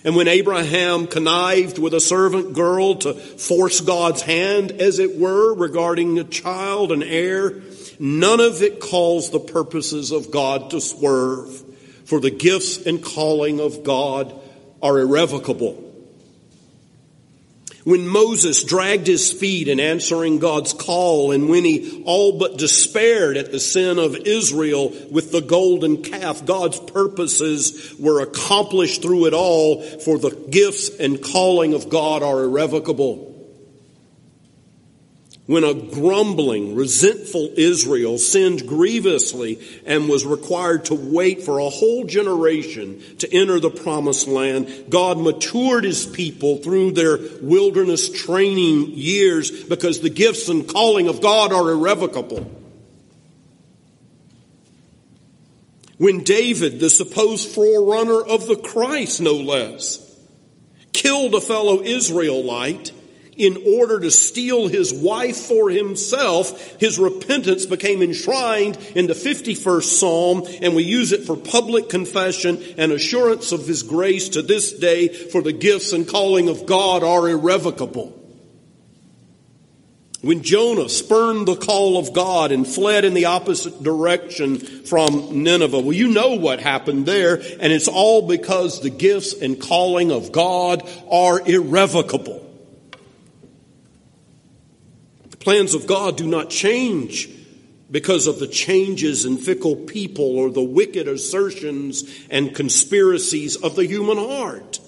and 0.02 0.16
when 0.16 0.28
Abraham 0.28 1.06
connived 1.06 1.78
with 1.78 1.92
a 1.92 2.00
servant 2.00 2.54
girl 2.54 2.94
to 2.96 3.12
force 3.12 3.80
God's 3.80 4.22
hand, 4.22 4.72
as 4.72 4.98
it 4.98 5.18
were, 5.18 5.52
regarding 5.52 6.18
a 6.18 6.24
child, 6.24 6.90
an 6.90 7.02
heir, 7.02 7.60
none 7.98 8.40
of 8.40 8.62
it 8.62 8.80
calls 8.80 9.30
the 9.30 9.40
purposes 9.40 10.10
of 10.10 10.30
God 10.30 10.70
to 10.70 10.80
swerve, 10.80 11.62
for 12.06 12.18
the 12.18 12.30
gifts 12.30 12.86
and 12.86 13.04
calling 13.04 13.60
of 13.60 13.84
God 13.84 14.34
are 14.82 14.98
irrevocable. 14.98 15.89
When 17.84 18.06
Moses 18.06 18.62
dragged 18.62 19.06
his 19.06 19.32
feet 19.32 19.66
in 19.66 19.80
answering 19.80 20.38
God's 20.38 20.74
call, 20.74 21.32
and 21.32 21.48
when 21.48 21.64
he 21.64 22.02
all 22.04 22.38
but 22.38 22.58
despaired 22.58 23.38
at 23.38 23.52
the 23.52 23.60
sin 23.60 23.98
of 23.98 24.14
Israel 24.16 24.92
with 25.10 25.32
the 25.32 25.40
golden 25.40 26.02
calf, 26.02 26.44
God's 26.44 26.78
purposes 26.78 27.94
were 27.98 28.20
accomplished 28.20 29.00
through 29.00 29.26
it 29.26 29.34
all, 29.34 29.82
for 29.82 30.18
the 30.18 30.36
gifts 30.50 30.90
and 30.90 31.22
calling 31.22 31.72
of 31.72 31.88
God 31.88 32.22
are 32.22 32.42
irrevocable 32.42 33.29
when 35.50 35.64
a 35.64 35.74
grumbling, 35.74 36.76
resentful 36.76 37.50
Israel 37.56 38.18
sinned 38.18 38.68
grievously 38.68 39.58
and 39.84 40.08
was 40.08 40.24
required 40.24 40.84
to 40.84 40.94
wait 40.94 41.42
for 41.42 41.58
a 41.58 41.68
whole 41.68 42.04
generation 42.04 43.02
to 43.18 43.34
enter 43.34 43.58
the 43.58 43.68
promised 43.68 44.28
land, 44.28 44.84
God 44.88 45.18
matured 45.18 45.82
his 45.82 46.06
people 46.06 46.58
through 46.58 46.92
their 46.92 47.18
wilderness 47.42 48.08
training 48.08 48.92
years 48.92 49.64
because 49.64 49.98
the 49.98 50.08
gifts 50.08 50.48
and 50.48 50.68
calling 50.68 51.08
of 51.08 51.20
God 51.20 51.52
are 51.52 51.72
irrevocable. 51.72 52.48
When 55.98 56.22
David, 56.22 56.78
the 56.78 56.88
supposed 56.88 57.48
forerunner 57.48 58.20
of 58.20 58.46
the 58.46 58.54
Christ, 58.54 59.20
no 59.20 59.34
less, 59.34 60.16
killed 60.92 61.34
a 61.34 61.40
fellow 61.40 61.82
Israelite, 61.82 62.92
in 63.36 63.62
order 63.66 64.00
to 64.00 64.10
steal 64.10 64.68
his 64.68 64.92
wife 64.92 65.36
for 65.36 65.70
himself, 65.70 66.80
his 66.80 66.98
repentance 66.98 67.66
became 67.66 68.02
enshrined 68.02 68.76
in 68.94 69.06
the 69.06 69.14
51st 69.14 69.82
Psalm, 69.82 70.46
and 70.60 70.74
we 70.74 70.82
use 70.82 71.12
it 71.12 71.24
for 71.24 71.36
public 71.36 71.88
confession 71.88 72.62
and 72.76 72.92
assurance 72.92 73.52
of 73.52 73.66
his 73.66 73.82
grace 73.82 74.30
to 74.30 74.42
this 74.42 74.72
day, 74.72 75.08
for 75.08 75.42
the 75.42 75.52
gifts 75.52 75.92
and 75.92 76.06
calling 76.06 76.48
of 76.48 76.66
God 76.66 77.02
are 77.02 77.28
irrevocable. 77.28 78.16
When 80.22 80.42
Jonah 80.42 80.90
spurned 80.90 81.48
the 81.48 81.56
call 81.56 81.96
of 81.96 82.12
God 82.12 82.52
and 82.52 82.66
fled 82.66 83.06
in 83.06 83.14
the 83.14 83.24
opposite 83.24 83.82
direction 83.82 84.58
from 84.58 85.42
Nineveh, 85.42 85.80
well, 85.80 85.94
you 85.94 86.08
know 86.08 86.34
what 86.34 86.60
happened 86.60 87.06
there, 87.06 87.36
and 87.36 87.72
it's 87.72 87.88
all 87.88 88.28
because 88.28 88.82
the 88.82 88.90
gifts 88.90 89.32
and 89.32 89.58
calling 89.58 90.12
of 90.12 90.30
God 90.30 90.86
are 91.10 91.40
irrevocable 91.40 92.49
plans 95.40 95.74
of 95.74 95.86
God 95.86 96.16
do 96.16 96.26
not 96.26 96.50
change 96.50 97.28
because 97.90 98.26
of 98.26 98.38
the 98.38 98.46
changes 98.46 99.24
in 99.24 99.36
fickle 99.36 99.74
people 99.74 100.38
or 100.38 100.50
the 100.50 100.62
wicked 100.62 101.08
assertions 101.08 102.04
and 102.30 102.54
conspiracies 102.54 103.56
of 103.56 103.74
the 103.74 103.86
human 103.86 104.16
heart. 104.16 104.78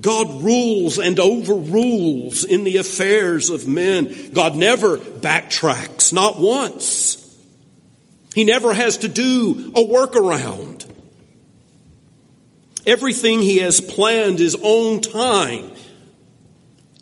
God 0.00 0.42
rules 0.42 0.98
and 0.98 1.18
overrules 1.18 2.44
in 2.44 2.64
the 2.64 2.78
affairs 2.78 3.50
of 3.50 3.66
men. 3.68 4.32
God 4.32 4.56
never 4.56 4.96
backtracks, 4.96 6.12
not 6.12 6.40
once. 6.40 7.16
He 8.34 8.44
never 8.44 8.72
has 8.72 8.98
to 8.98 9.08
do 9.08 9.72
a 9.74 9.80
workaround. 9.80 10.86
Everything 12.86 13.42
he 13.42 13.58
has 13.58 13.80
planned 13.80 14.40
is 14.40 14.54
on 14.54 15.00
time. 15.00 15.72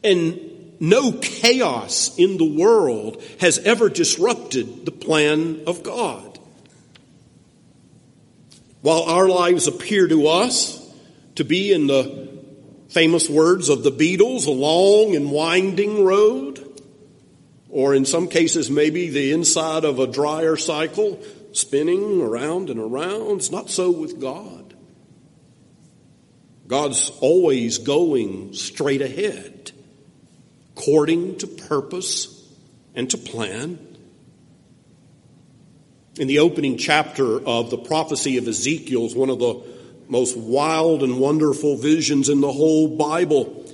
And 0.02 0.48
no 0.81 1.12
chaos 1.12 2.17
in 2.19 2.37
the 2.37 2.45
world 2.45 3.23
has 3.41 3.59
ever 3.59 3.88
disrupted 3.88 4.85
the 4.85 4.93
plan 4.93 5.62
of 5.67 5.83
God. 5.83 6.38
While 8.81 9.03
our 9.03 9.29
lives 9.29 9.67
appear 9.67 10.07
to 10.07 10.29
us 10.29 10.79
to 11.35 11.45
be, 11.45 11.73
in 11.73 11.87
the 11.87 12.29
famous 12.88 13.29
words 13.29 13.69
of 13.69 13.83
the 13.83 13.91
Beatles, 13.91 14.47
a 14.47 14.51
long 14.51 15.17
and 15.17 15.31
winding 15.31 16.05
road, 16.05 16.64
or 17.69 17.95
in 17.95 18.05
some 18.05 18.29
cases, 18.29 18.71
maybe 18.71 19.11
the 19.11 19.33
inside 19.33 19.85
of 19.85 19.99
a 19.99 20.07
dryer 20.07 20.57
cycle, 20.57 21.21
spinning 21.53 22.21
around 22.23 22.71
and 22.71 22.79
around, 22.79 23.38
it's 23.38 23.51
not 23.51 23.69
so 23.69 23.91
with 23.91 24.21
God. 24.21 24.75
God's 26.67 27.11
always 27.21 27.79
going 27.79 28.53
straight 28.53 29.03
ahead 29.03 29.58
according 30.79 31.37
to 31.38 31.47
purpose 31.47 32.49
and 32.95 33.11
to 33.11 33.19
plan. 33.19 33.79
In 36.19 36.29
the 36.29 36.38
opening 36.38 36.79
chapter 36.79 37.45
of 37.45 37.71
the 37.71 37.79
prophecy 37.79 38.38
of 38.38 38.47
Ezekiel 38.47 39.07
is 39.07 39.14
one 39.14 39.29
of 39.29 39.41
the 39.41 39.61
most 40.09 40.37
wild 40.37 41.03
and 41.03 41.19
wonderful 41.19 41.77
visions 41.77 42.29
in 42.29 42.41
the 42.41 42.53
whole 42.53 42.97
Bible. 42.97 43.67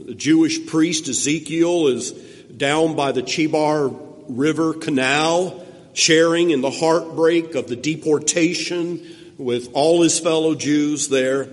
The 0.00 0.14
Jewish 0.14 0.64
priest 0.66 1.08
Ezekiel 1.08 1.88
is 1.88 2.12
down 2.12 2.94
by 2.94 3.10
the 3.10 3.22
Chebar 3.22 3.94
River 4.28 4.74
Canal, 4.74 5.66
sharing 5.94 6.50
in 6.50 6.60
the 6.60 6.70
heartbreak 6.70 7.56
of 7.56 7.66
the 7.66 7.76
deportation 7.76 9.04
with 9.36 9.70
all 9.72 10.02
his 10.02 10.18
fellow 10.20 10.54
Jews 10.54 11.08
there. 11.08 11.48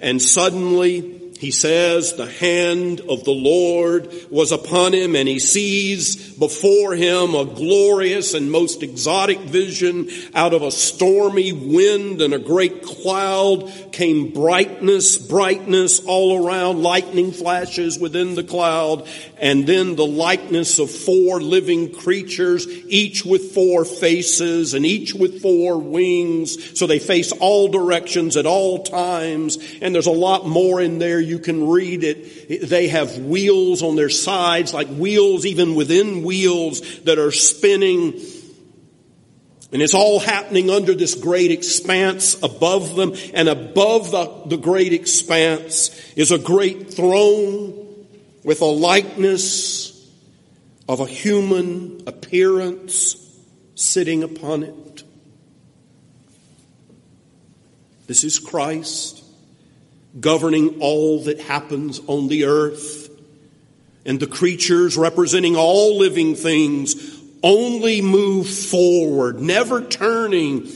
And 0.00 0.22
suddenly 0.22 1.21
he 1.42 1.50
says 1.50 2.12
the 2.12 2.30
hand 2.30 3.00
of 3.00 3.24
the 3.24 3.32
Lord 3.32 4.14
was 4.30 4.52
upon 4.52 4.94
him 4.94 5.16
and 5.16 5.26
he 5.26 5.40
sees 5.40 6.34
before 6.34 6.94
him 6.94 7.34
a 7.34 7.44
glorious 7.44 8.34
and 8.34 8.48
most 8.48 8.84
exotic 8.84 9.40
vision. 9.40 10.08
Out 10.36 10.54
of 10.54 10.62
a 10.62 10.70
stormy 10.70 11.52
wind 11.52 12.22
and 12.22 12.32
a 12.32 12.38
great 12.38 12.84
cloud 12.84 13.72
came 13.90 14.32
brightness, 14.32 15.18
brightness 15.18 15.98
all 16.06 16.46
around, 16.46 16.84
lightning 16.84 17.32
flashes 17.32 17.98
within 17.98 18.36
the 18.36 18.44
cloud 18.44 19.08
and 19.36 19.66
then 19.66 19.96
the 19.96 20.06
likeness 20.06 20.78
of 20.78 20.92
four 20.92 21.40
living 21.40 21.92
creatures, 21.92 22.68
each 22.86 23.24
with 23.24 23.52
four 23.52 23.84
faces 23.84 24.74
and 24.74 24.86
each 24.86 25.12
with 25.12 25.42
four 25.42 25.78
wings. 25.78 26.78
So 26.78 26.86
they 26.86 27.00
face 27.00 27.32
all 27.32 27.66
directions 27.66 28.36
at 28.36 28.46
all 28.46 28.84
times 28.84 29.58
and 29.80 29.92
there's 29.92 30.06
a 30.06 30.12
lot 30.12 30.46
more 30.46 30.80
in 30.80 31.00
there 31.00 31.31
you 31.32 31.38
can 31.38 31.66
read 31.66 32.04
it. 32.04 32.68
They 32.68 32.88
have 32.88 33.16
wheels 33.18 33.82
on 33.82 33.96
their 33.96 34.10
sides, 34.10 34.74
like 34.74 34.88
wheels 34.88 35.46
even 35.46 35.74
within 35.74 36.22
wheels 36.22 37.00
that 37.04 37.18
are 37.18 37.32
spinning. 37.32 38.20
And 39.72 39.80
it's 39.80 39.94
all 39.94 40.20
happening 40.20 40.68
under 40.68 40.94
this 40.94 41.14
great 41.14 41.50
expanse 41.50 42.40
above 42.42 42.96
them. 42.96 43.14
And 43.32 43.48
above 43.48 44.10
the, 44.10 44.56
the 44.56 44.58
great 44.58 44.92
expanse 44.92 45.90
is 46.14 46.30
a 46.30 46.38
great 46.38 46.92
throne 46.92 48.06
with 48.44 48.60
a 48.60 48.66
likeness 48.66 49.90
of 50.86 51.00
a 51.00 51.06
human 51.06 52.02
appearance 52.06 53.16
sitting 53.74 54.22
upon 54.22 54.64
it. 54.64 55.02
This 58.06 58.22
is 58.22 58.38
Christ 58.38 59.21
governing 60.18 60.80
all 60.80 61.24
that 61.24 61.40
happens 61.40 62.00
on 62.06 62.28
the 62.28 62.44
earth. 62.44 63.10
And 64.04 64.18
the 64.18 64.26
creatures 64.26 64.96
representing 64.96 65.56
all 65.56 65.98
living 65.98 66.34
things 66.34 67.20
only 67.42 68.00
move 68.02 68.48
forward, 68.48 69.40
never 69.40 69.82
turning, 69.82 70.66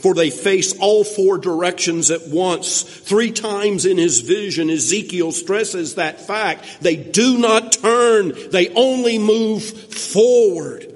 for 0.00 0.14
they 0.14 0.30
face 0.30 0.78
all 0.78 1.04
four 1.04 1.38
directions 1.38 2.10
at 2.10 2.28
once. 2.28 2.82
Three 2.82 3.32
times 3.32 3.84
in 3.84 3.98
his 3.98 4.20
vision, 4.20 4.70
Ezekiel 4.70 5.32
stresses 5.32 5.96
that 5.96 6.20
fact. 6.20 6.64
They 6.80 6.96
do 6.96 7.38
not 7.38 7.72
turn, 7.72 8.32
they 8.50 8.68
only 8.70 9.18
move 9.18 9.64
forward. 9.64 10.94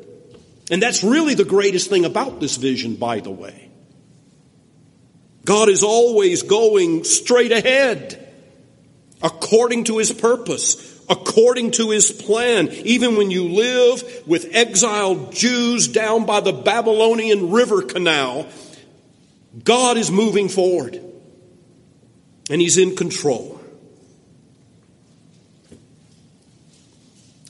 And 0.71 0.81
that's 0.81 1.03
really 1.03 1.35
the 1.35 1.45
greatest 1.45 1.91
thing 1.91 2.05
about 2.05 2.41
this 2.41 2.57
vision, 2.57 2.97
by 2.97 3.21
the 3.21 3.31
way. 3.31 3.62
God 5.45 5.69
is 5.69 5.83
always 5.83 6.43
going 6.43 7.05
straight 7.05 7.53
ahead 7.53 8.19
according 9.23 9.85
to 9.85 9.99
his 9.99 10.13
purpose 10.13 10.93
according 11.09 11.73
to 11.73 11.91
his 11.91 12.11
plan. 12.11 12.69
Even 12.69 13.17
when 13.17 13.31
you 13.31 13.49
live 13.49 14.23
with 14.27 14.55
exiled 14.55 15.33
Jews 15.33 15.89
down 15.89 16.25
by 16.27 16.41
the 16.41 16.53
Babylonian 16.53 17.51
river 17.51 17.83
canal, 17.83 18.49
God 19.63 19.99
is 19.99 20.11
moving 20.11 20.49
forward 20.49 20.99
and 22.51 22.61
he's 22.61 22.79
in 22.79 22.97
control. 22.97 23.61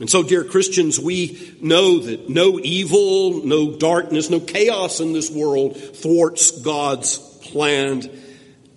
And 0.01 0.11
so, 0.11 0.25
dear 0.25 0.43
Christians, 0.43 0.99
we 0.99 1.55
know 1.61 2.01
that 2.01 2.29
no 2.29 2.59
evil, 2.59 3.45
no 3.45 3.77
darkness, 3.77 4.31
no 4.31 4.41
chaos 4.41 4.99
in 4.99 5.13
this 5.13 5.31
world 5.31 5.77
thwarts 5.77 6.51
God's 6.51 7.19
plan. 7.53 8.11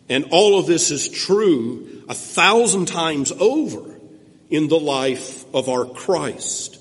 And 0.07 0.25
all 0.31 0.59
of 0.59 0.67
this 0.67 0.91
is 0.91 1.09
true 1.09 2.03
a 2.07 2.13
thousand 2.13 2.87
times 2.87 3.31
over 3.31 3.95
in 4.49 4.67
the 4.67 4.79
life 4.79 5.45
of 5.53 5.69
our 5.69 5.85
Christ. 5.85 6.79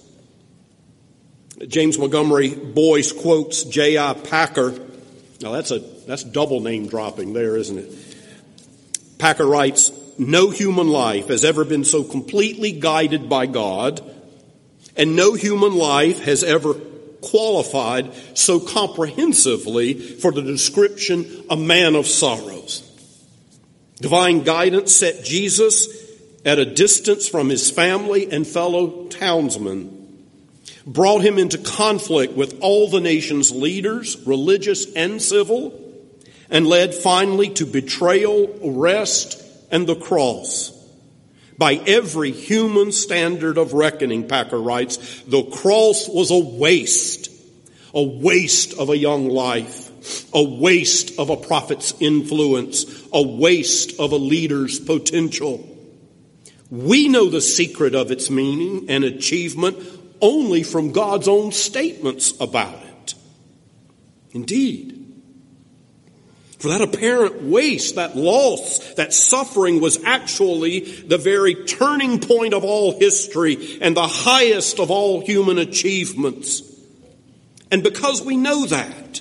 James 1.66 1.98
Montgomery 1.98 2.54
Boice 2.54 3.12
quotes 3.12 3.64
J.I. 3.64 4.14
Packer. 4.14 4.78
Now 5.40 5.52
that's 5.52 5.70
a 5.70 5.78
that's 5.78 6.24
double 6.24 6.60
name 6.60 6.88
dropping 6.88 7.32
there, 7.32 7.56
isn't 7.56 7.78
it? 7.78 8.16
Packer 9.18 9.46
writes, 9.46 9.92
"No 10.18 10.50
human 10.50 10.88
life 10.88 11.28
has 11.28 11.44
ever 11.44 11.64
been 11.64 11.84
so 11.84 12.02
completely 12.02 12.72
guided 12.72 13.28
by 13.28 13.46
God, 13.46 14.02
and 14.96 15.16
no 15.16 15.34
human 15.34 15.74
life 15.74 16.20
has 16.24 16.44
ever 16.44 16.74
qualified 17.30 18.12
so 18.34 18.60
comprehensively 18.60 19.94
for 19.94 20.32
the 20.32 20.42
description 20.42 21.44
a 21.50 21.56
man 21.56 21.94
of 21.94 22.06
sorrows. 22.06 22.90
Divine 24.00 24.42
guidance 24.42 24.94
set 24.94 25.24
Jesus 25.24 25.88
at 26.44 26.58
a 26.58 26.64
distance 26.64 27.26
from 27.26 27.48
his 27.48 27.70
family 27.70 28.30
and 28.30 28.46
fellow 28.46 29.06
townsmen, 29.06 30.00
brought 30.86 31.22
him 31.22 31.38
into 31.38 31.56
conflict 31.56 32.34
with 32.34 32.58
all 32.60 32.90
the 32.90 33.00
nation's 33.00 33.50
leaders, 33.50 34.22
religious 34.26 34.92
and 34.94 35.22
civil, 35.22 35.80
and 36.50 36.66
led 36.66 36.94
finally 36.94 37.48
to 37.48 37.64
betrayal, 37.64 38.58
arrest, 38.62 39.42
and 39.70 39.86
the 39.86 39.96
cross. 39.96 40.73
By 41.56 41.74
every 41.74 42.32
human 42.32 42.92
standard 42.92 43.58
of 43.58 43.74
reckoning, 43.74 44.26
Packer 44.26 44.60
writes, 44.60 45.22
the 45.22 45.44
cross 45.44 46.08
was 46.08 46.30
a 46.30 46.38
waste, 46.38 47.30
a 47.92 48.02
waste 48.02 48.74
of 48.74 48.90
a 48.90 48.96
young 48.96 49.28
life, 49.28 50.32
a 50.34 50.42
waste 50.42 51.18
of 51.18 51.30
a 51.30 51.36
prophet's 51.36 51.94
influence, 52.00 52.84
a 53.12 53.22
waste 53.22 53.98
of 54.00 54.12
a 54.12 54.16
leader's 54.16 54.80
potential. 54.80 55.68
We 56.70 57.08
know 57.08 57.30
the 57.30 57.40
secret 57.40 57.94
of 57.94 58.10
its 58.10 58.30
meaning 58.30 58.90
and 58.90 59.04
achievement 59.04 59.78
only 60.20 60.62
from 60.62 60.92
God's 60.92 61.28
own 61.28 61.52
statements 61.52 62.32
about 62.40 62.82
it. 62.82 63.14
Indeed. 64.32 65.03
For 66.64 66.70
that 66.70 66.80
apparent 66.80 67.42
waste, 67.42 67.96
that 67.96 68.16
loss, 68.16 68.94
that 68.94 69.12
suffering 69.12 69.82
was 69.82 70.02
actually 70.02 70.80
the 70.80 71.18
very 71.18 71.54
turning 71.66 72.20
point 72.20 72.54
of 72.54 72.64
all 72.64 72.98
history 72.98 73.76
and 73.82 73.94
the 73.94 74.06
highest 74.06 74.80
of 74.80 74.90
all 74.90 75.20
human 75.20 75.58
achievements. 75.58 76.62
And 77.70 77.82
because 77.82 78.22
we 78.22 78.38
know 78.38 78.64
that, 78.64 79.20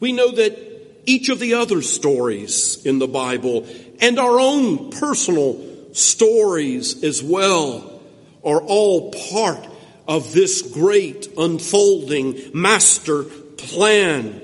we 0.00 0.12
know 0.12 0.30
that 0.30 0.56
each 1.04 1.28
of 1.28 1.40
the 1.40 1.52
other 1.52 1.82
stories 1.82 2.86
in 2.86 3.00
the 3.00 3.06
Bible 3.06 3.66
and 4.00 4.18
our 4.18 4.40
own 4.40 4.88
personal 4.92 5.62
stories 5.92 7.04
as 7.04 7.22
well 7.22 8.00
are 8.42 8.62
all 8.62 9.12
part 9.30 9.68
of 10.08 10.32
this 10.32 10.62
great 10.62 11.28
unfolding 11.36 12.40
master 12.54 13.24
plan. 13.24 14.40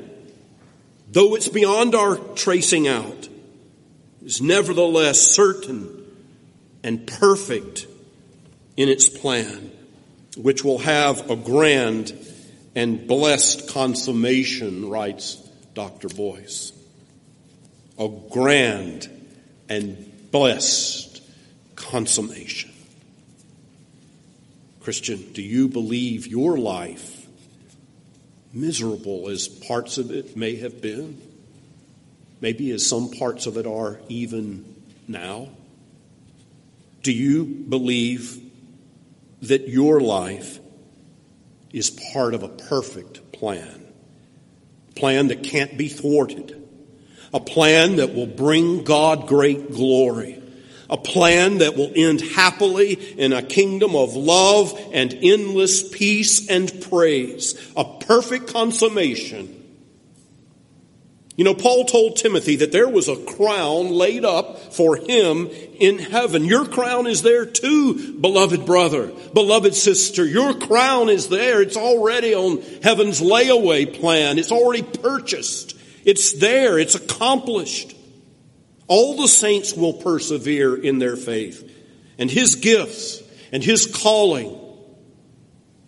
Though 1.13 1.35
it's 1.35 1.49
beyond 1.49 1.95
our 1.95 2.17
tracing 2.17 2.89
out, 2.89 3.29
is 4.25 4.41
nevertheless 4.41 5.21
certain 5.21 6.07
and 6.83 7.07
perfect 7.07 7.87
in 8.79 8.89
its 8.89 9.11
plan, 9.11 9.71
which 10.39 10.65
will 10.65 10.79
have 10.79 11.31
a 11.31 11.37
grand 11.37 12.15
and 12.75 13.07
blessed 13.07 13.69
consummation, 13.69 14.89
writes 14.89 15.37
Dr. 15.75 16.09
Boice. 16.09 16.73
A 17.99 18.09
grand 18.31 19.07
and 19.69 20.31
blessed 20.31 21.23
consummation. 21.77 22.71
Christian, 24.81 25.31
do 25.35 25.43
you 25.43 25.69
believe 25.69 26.27
your 26.27 26.57
life, 26.57 27.22
miserable 28.53 29.29
as 29.29 29.49
parts 29.49 29.99
of 29.99 30.11
it 30.11 30.37
may 30.37 30.57
have 30.57 30.81
been, 30.81 31.21
maybe 32.41 32.71
as 32.73 32.87
some 32.87 33.11
parts 33.11 33.47
of 33.47 33.57
it 33.57 33.67
are 33.67 34.01
even 34.09 34.65
now? 35.09 35.49
Do 37.03 37.13
you 37.13 37.45
believe 37.45 38.41
that 39.43 39.69
your 39.69 40.01
life 40.01 40.59
is 41.73 41.91
part 42.13 42.35
of 42.35 42.43
a 42.43 42.49
perfect 42.49 43.33
plan? 43.33 43.87
A 44.91 44.95
plan 44.95 45.29
that 45.29 45.43
can't 45.43 45.77
be 45.77 45.89
thwarted. 45.89 46.59
A 47.35 47.41
plan 47.41 47.97
that 47.97 48.15
will 48.15 48.27
bring 48.27 48.85
God 48.85 49.27
great 49.27 49.73
glory 49.73 50.42
a 50.93 50.97
plan 50.99 51.59
that 51.59 51.75
will 51.75 51.91
end 51.97 52.21
happily 52.21 52.93
in 52.93 53.33
a 53.33 53.43
kingdom 53.43 53.97
of 53.97 54.15
love 54.15 54.79
and 54.93 55.19
endless 55.23 55.89
peace 55.89 56.49
and 56.49 56.71
praise. 56.83 57.59
A 57.75 57.85
perfect 58.01 58.49
consummation. 58.53 59.59
You 61.35 61.45
know, 61.45 61.55
Paul 61.55 61.87
told 61.87 62.17
Timothy 62.17 62.57
that 62.57 62.73
there 62.73 62.91
was 62.91 63.09
a 63.09 63.17
crown 63.17 63.89
laid 63.89 64.27
up 64.27 64.75
for 64.75 64.97
him 64.97 65.49
in 65.49 65.99
heaven. 65.99 66.45
Your 66.45 66.67
crown 66.67 67.07
is 67.07 67.23
there 67.23 67.47
too, 67.47 68.19
beloved 68.21 68.67
brother, 68.67 69.11
beloved 69.33 69.75
sister. 69.75 70.27
Your 70.27 70.53
crown 70.53 71.09
is 71.09 71.29
there. 71.29 71.63
It's 71.63 71.79
already 71.79 72.35
on 72.35 72.61
heaven's 72.83 73.23
layaway 73.23 73.99
plan. 73.99 74.39
It's 74.39 74.53
already 74.53 74.83
purchased. 74.83 75.75
It's 76.05 76.35
there. 76.35 76.79
It's 76.79 76.97
accomplished. 76.97 77.97
All 78.89 79.17
the 79.17 79.29
saints 79.29 79.75
will 79.75 79.95
persevere 79.95 80.75
in 80.75 80.99
their 80.99 81.17
faith. 81.17 81.69
And 82.19 82.31
his 82.31 82.57
gifts 82.57 83.23
and 83.53 83.63
his 83.63 83.87
calling 83.87 84.59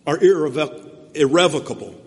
are 0.06 0.18
irrevocable. 0.18 2.00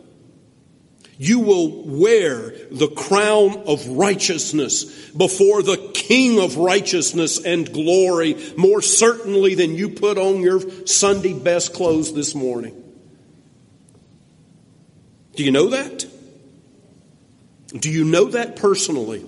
You 1.19 1.39
will 1.39 1.83
wear 1.83 2.53
the 2.69 2.89
crown 2.89 3.63
of 3.65 3.87
righteousness 3.87 5.09
before 5.11 5.63
the 5.63 5.91
King 5.93 6.39
of 6.39 6.57
righteousness 6.57 7.43
and 7.43 7.71
glory 7.73 8.37
more 8.55 8.83
certainly 8.83 9.55
than 9.55 9.75
you 9.75 9.89
put 9.89 10.19
on 10.19 10.41
your 10.41 10.85
Sunday 10.85 11.33
best 11.33 11.73
clothes 11.73 12.13
this 12.13 12.35
morning. 12.35 12.83
Do 15.35 15.43
you 15.43 15.51
know 15.51 15.69
that? 15.69 16.05
Do 17.73 17.91
you 17.91 18.05
know 18.05 18.25
that 18.25 18.55
personally? 18.55 19.25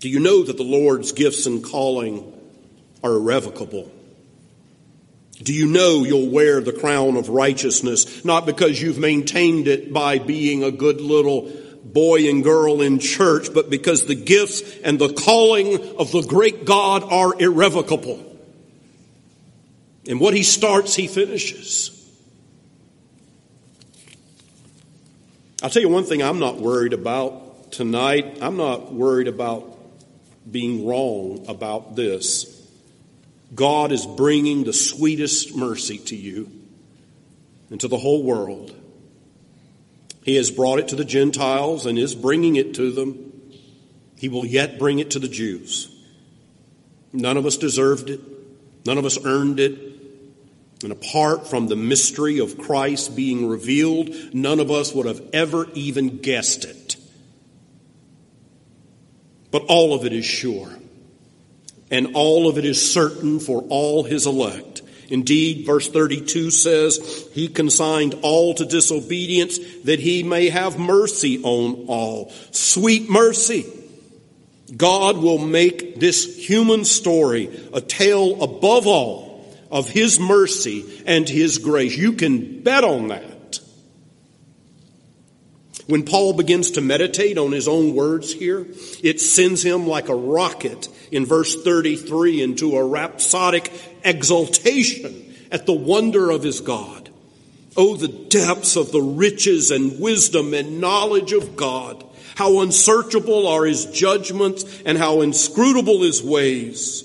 Do 0.00 0.08
you 0.08 0.20
know 0.20 0.44
that 0.44 0.56
the 0.56 0.62
Lord's 0.62 1.12
gifts 1.12 1.46
and 1.46 1.62
calling 1.62 2.32
are 3.02 3.12
irrevocable? 3.12 3.90
Do 5.42 5.52
you 5.52 5.66
know 5.66 6.04
you'll 6.04 6.30
wear 6.30 6.60
the 6.60 6.72
crown 6.72 7.16
of 7.16 7.28
righteousness, 7.28 8.24
not 8.24 8.44
because 8.44 8.80
you've 8.80 8.98
maintained 8.98 9.68
it 9.68 9.92
by 9.92 10.18
being 10.18 10.64
a 10.64 10.70
good 10.70 11.00
little 11.00 11.52
boy 11.84 12.28
and 12.28 12.42
girl 12.42 12.82
in 12.82 12.98
church, 12.98 13.54
but 13.54 13.70
because 13.70 14.06
the 14.06 14.14
gifts 14.16 14.62
and 14.84 14.98
the 14.98 15.12
calling 15.12 15.96
of 15.96 16.10
the 16.10 16.22
great 16.22 16.64
God 16.64 17.04
are 17.04 17.40
irrevocable. 17.40 18.24
And 20.08 20.20
what 20.20 20.34
he 20.34 20.42
starts, 20.42 20.94
he 20.94 21.06
finishes. 21.06 21.94
I'll 25.62 25.70
tell 25.70 25.82
you 25.82 25.88
one 25.88 26.04
thing 26.04 26.22
I'm 26.22 26.38
not 26.38 26.58
worried 26.58 26.92
about 26.92 27.72
tonight, 27.72 28.38
I'm 28.40 28.56
not 28.56 28.92
worried 28.92 29.28
about 29.28 29.77
being 30.50 30.86
wrong 30.86 31.44
about 31.48 31.96
this. 31.96 32.54
God 33.54 33.92
is 33.92 34.06
bringing 34.06 34.64
the 34.64 34.72
sweetest 34.72 35.56
mercy 35.56 35.98
to 35.98 36.16
you 36.16 36.50
and 37.70 37.80
to 37.80 37.88
the 37.88 37.96
whole 37.96 38.22
world. 38.22 38.74
He 40.22 40.36
has 40.36 40.50
brought 40.50 40.78
it 40.78 40.88
to 40.88 40.96
the 40.96 41.04
Gentiles 41.04 41.86
and 41.86 41.98
is 41.98 42.14
bringing 42.14 42.56
it 42.56 42.74
to 42.74 42.90
them. 42.90 43.32
He 44.16 44.28
will 44.28 44.44
yet 44.44 44.78
bring 44.78 44.98
it 44.98 45.12
to 45.12 45.18
the 45.18 45.28
Jews. 45.28 45.94
None 47.12 47.36
of 47.36 47.46
us 47.46 47.56
deserved 47.56 48.10
it. 48.10 48.20
None 48.84 48.98
of 48.98 49.04
us 49.04 49.18
earned 49.24 49.60
it. 49.60 49.78
And 50.82 50.92
apart 50.92 51.48
from 51.48 51.66
the 51.66 51.76
mystery 51.76 52.38
of 52.38 52.58
Christ 52.58 53.16
being 53.16 53.48
revealed, 53.48 54.10
none 54.32 54.60
of 54.60 54.70
us 54.70 54.94
would 54.94 55.06
have 55.06 55.22
ever 55.32 55.66
even 55.74 56.18
guessed 56.18 56.64
it. 56.64 56.87
But 59.50 59.64
all 59.68 59.94
of 59.94 60.04
it 60.04 60.12
is 60.12 60.24
sure. 60.24 60.70
And 61.90 62.14
all 62.14 62.48
of 62.48 62.58
it 62.58 62.64
is 62.64 62.92
certain 62.92 63.40
for 63.40 63.62
all 63.68 64.04
his 64.04 64.26
elect. 64.26 64.82
Indeed, 65.08 65.64
verse 65.64 65.88
32 65.88 66.50
says, 66.50 67.28
He 67.32 67.48
consigned 67.48 68.14
all 68.22 68.54
to 68.54 68.66
disobedience 68.66 69.58
that 69.84 70.00
he 70.00 70.22
may 70.22 70.50
have 70.50 70.78
mercy 70.78 71.42
on 71.42 71.86
all. 71.88 72.30
Sweet 72.50 73.08
mercy. 73.08 73.66
God 74.76 75.16
will 75.16 75.38
make 75.38 75.98
this 75.98 76.36
human 76.36 76.84
story 76.84 77.48
a 77.72 77.80
tale 77.80 78.42
above 78.42 78.86
all 78.86 79.46
of 79.70 79.88
his 79.88 80.20
mercy 80.20 81.02
and 81.06 81.26
his 81.26 81.56
grace. 81.56 81.96
You 81.96 82.12
can 82.12 82.62
bet 82.62 82.84
on 82.84 83.08
that. 83.08 83.37
When 85.88 86.02
Paul 86.02 86.34
begins 86.34 86.72
to 86.72 86.82
meditate 86.82 87.38
on 87.38 87.50
his 87.52 87.66
own 87.66 87.94
words 87.94 88.30
here, 88.30 88.66
it 89.02 89.22
sends 89.22 89.62
him 89.62 89.86
like 89.86 90.10
a 90.10 90.14
rocket 90.14 90.86
in 91.10 91.24
verse 91.24 91.62
33 91.62 92.42
into 92.42 92.76
a 92.76 92.84
rhapsodic 92.84 93.72
exultation 94.04 95.34
at 95.50 95.64
the 95.64 95.72
wonder 95.72 96.30
of 96.30 96.42
his 96.42 96.60
God. 96.60 97.08
Oh, 97.74 97.96
the 97.96 98.08
depths 98.08 98.76
of 98.76 98.92
the 98.92 99.00
riches 99.00 99.70
and 99.70 99.98
wisdom 99.98 100.52
and 100.52 100.78
knowledge 100.78 101.32
of 101.32 101.56
God. 101.56 102.04
How 102.34 102.60
unsearchable 102.60 103.46
are 103.46 103.64
his 103.64 103.86
judgments 103.86 104.66
and 104.84 104.98
how 104.98 105.22
inscrutable 105.22 106.02
his 106.02 106.22
ways. 106.22 107.04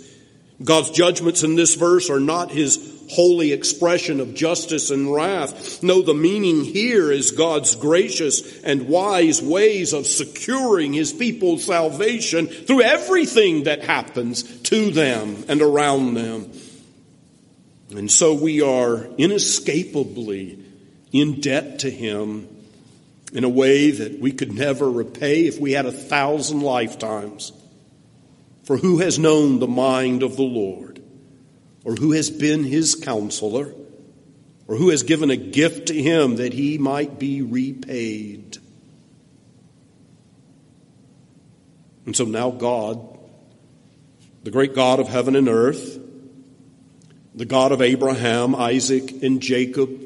God's 0.62 0.90
judgments 0.90 1.42
in 1.42 1.56
this 1.56 1.76
verse 1.76 2.10
are 2.10 2.20
not 2.20 2.52
his 2.52 2.76
holy 3.10 3.52
expression 3.52 4.20
of 4.20 4.34
justice 4.34 4.90
and 4.90 5.14
wrath. 5.14 5.84
No, 5.84 6.02
the 6.02 6.14
meaning 6.14 6.64
here 6.64 7.12
is 7.12 7.32
God's 7.32 7.76
gracious 7.76 8.62
and 8.64 8.88
wise 8.88 9.42
ways 9.42 9.94
of 9.94 10.08
securing 10.08 10.94
his 10.94 11.14
people's 11.14 11.66
salvation 11.66 12.48
through 12.48 12.82
everything 12.82 13.64
that 13.64 13.84
happens 13.84 14.44
to 14.62 14.92
them 14.92 15.46
and 15.48 15.62
around 15.62 16.16
them. 16.16 16.52
And 17.92 18.12
so 18.12 18.34
we 18.34 18.62
are 18.62 19.08
inescapably 19.18 20.60
in 21.12 21.42
debt 21.42 21.80
to 21.80 21.92
him 21.92 22.48
in 23.34 23.44
a 23.44 23.50
way 23.50 23.92
that 23.92 24.20
we 24.20 24.32
could 24.32 24.54
never 24.54 24.90
repay 24.90 25.48
if 25.48 25.60
we 25.60 25.72
had 25.74 25.86
a 25.86 25.92
thousand 25.92 26.62
lifetimes. 26.62 27.52
For 28.64 28.78
who 28.78 29.00
has 29.00 29.20
known 29.20 29.60
the 29.60 29.68
mind 29.68 30.24
of 30.24 30.38
the 30.38 30.44
Lord? 30.44 30.93
Or 31.84 31.96
who 31.96 32.12
has 32.12 32.30
been 32.30 32.64
his 32.64 32.96
counselor, 32.96 33.74
or 34.68 34.76
who 34.76 34.90
has 34.90 35.04
given 35.04 35.30
a 35.30 35.36
gift 35.36 35.88
to 35.88 35.94
him 35.94 36.38
that 36.38 36.54
he 36.54 36.78
might 36.78 37.20
be 37.20 37.42
repaid. 37.42 38.58
And 42.06 42.16
so 42.16 42.26
now 42.26 42.52
God, 42.52 43.18
the 44.44 44.52
great 44.52 44.76
God 44.76 45.00
of 45.00 45.08
heaven 45.08 45.36
and 45.36 45.48
earth, 45.50 46.00
the 47.36 47.46
God 47.46 47.72
of 47.72 47.82
Abraham, 47.82 48.56
Isaac, 48.56 49.24
and 49.24 49.42
Jacob, 49.42 50.03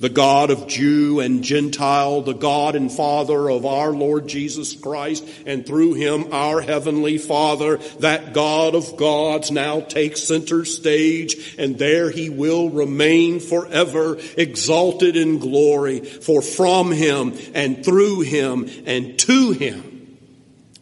the 0.00 0.08
God 0.08 0.50
of 0.50 0.66
Jew 0.66 1.20
and 1.20 1.42
Gentile, 1.42 2.22
the 2.22 2.34
God 2.34 2.74
and 2.74 2.90
Father 2.90 3.50
of 3.50 3.64
our 3.64 3.92
Lord 3.92 4.26
Jesus 4.28 4.74
Christ, 4.74 5.26
and 5.46 5.66
through 5.66 5.94
him 5.94 6.32
our 6.32 6.60
Heavenly 6.60 7.18
Father, 7.18 7.78
that 8.00 8.32
God 8.32 8.74
of 8.74 8.96
gods 8.96 9.50
now 9.50 9.80
takes 9.80 10.22
center 10.22 10.64
stage, 10.64 11.56
and 11.58 11.78
there 11.78 12.10
he 12.10 12.30
will 12.30 12.70
remain 12.70 13.40
forever 13.40 14.18
exalted 14.36 15.16
in 15.16 15.38
glory, 15.38 16.00
for 16.00 16.42
from 16.42 16.90
him 16.90 17.32
and 17.54 17.84
through 17.84 18.20
him 18.20 18.68
and 18.86 19.18
to 19.20 19.52
him 19.52 20.18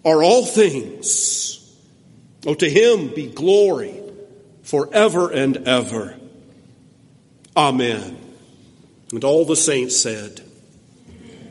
are 0.04 0.22
all 0.22 0.44
things. 0.44 1.58
Oh, 2.46 2.54
to 2.54 2.68
him 2.68 3.14
be 3.14 3.28
glory 3.28 4.02
forever 4.62 5.30
and 5.30 5.68
ever. 5.68 6.16
Amen. 7.56 8.21
And 9.12 9.22
all 9.24 9.44
the 9.44 9.56
saints 9.56 9.96
said, 9.96 10.40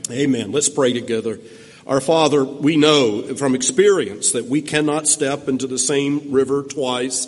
Amen. 0.09 0.51
Let's 0.51 0.68
pray 0.68 0.93
together. 0.93 1.39
Our 1.88 2.01
Father, 2.01 2.43
we 2.43 2.76
know 2.76 3.36
from 3.36 3.55
experience 3.55 4.34
that 4.34 4.45
we 4.45 4.62
cannot 4.62 5.07
step 5.07 5.47
into 5.47 5.68
the 5.68 5.80
same 5.80 6.32
river 6.32 6.64
twice. 6.64 7.28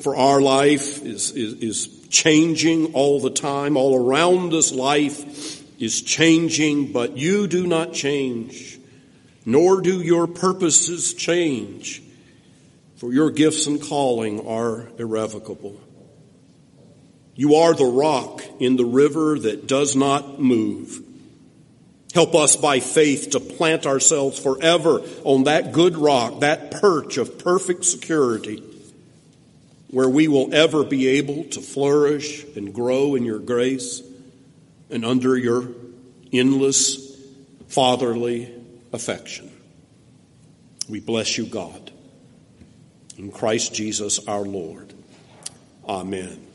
For 0.00 0.16
our 0.16 0.40
life 0.40 1.02
is, 1.02 1.30
is, 1.30 1.54
is 1.54 2.08
changing 2.08 2.94
all 2.94 3.20
the 3.20 3.30
time. 3.30 3.76
All 3.76 3.96
around 3.96 4.52
us, 4.52 4.72
life 4.72 5.80
is 5.80 6.02
changing, 6.02 6.92
but 6.92 7.16
you 7.16 7.46
do 7.46 7.66
not 7.66 7.92
change, 7.92 8.78
nor 9.46 9.80
do 9.80 10.02
your 10.02 10.26
purposes 10.26 11.14
change. 11.14 12.02
For 12.96 13.12
your 13.12 13.30
gifts 13.30 13.66
and 13.66 13.82
calling 13.82 14.46
are 14.46 14.88
irrevocable. 14.98 15.80
You 17.34 17.56
are 17.56 17.74
the 17.74 17.84
rock 17.84 18.42
in 18.60 18.76
the 18.76 18.84
river 18.84 19.38
that 19.38 19.66
does 19.66 19.96
not 19.96 20.40
move. 20.40 21.02
Help 22.14 22.34
us 22.34 22.56
by 22.56 22.80
faith 22.80 23.30
to 23.30 23.40
plant 23.40 23.86
ourselves 23.86 24.38
forever 24.38 25.00
on 25.24 25.44
that 25.44 25.72
good 25.72 25.96
rock, 25.96 26.40
that 26.40 26.70
perch 26.70 27.16
of 27.16 27.38
perfect 27.38 27.86
security, 27.86 28.62
where 29.88 30.08
we 30.08 30.28
will 30.28 30.54
ever 30.54 30.84
be 30.84 31.08
able 31.08 31.44
to 31.44 31.60
flourish 31.60 32.44
and 32.54 32.74
grow 32.74 33.14
in 33.14 33.24
your 33.24 33.38
grace 33.38 34.02
and 34.90 35.06
under 35.06 35.36
your 35.36 35.68
endless 36.32 37.16
fatherly 37.68 38.52
affection. 38.92 39.50
We 40.90 41.00
bless 41.00 41.38
you, 41.38 41.46
God. 41.46 41.90
In 43.16 43.30
Christ 43.30 43.74
Jesus 43.74 44.26
our 44.28 44.42
Lord. 44.42 44.92
Amen. 45.88 46.51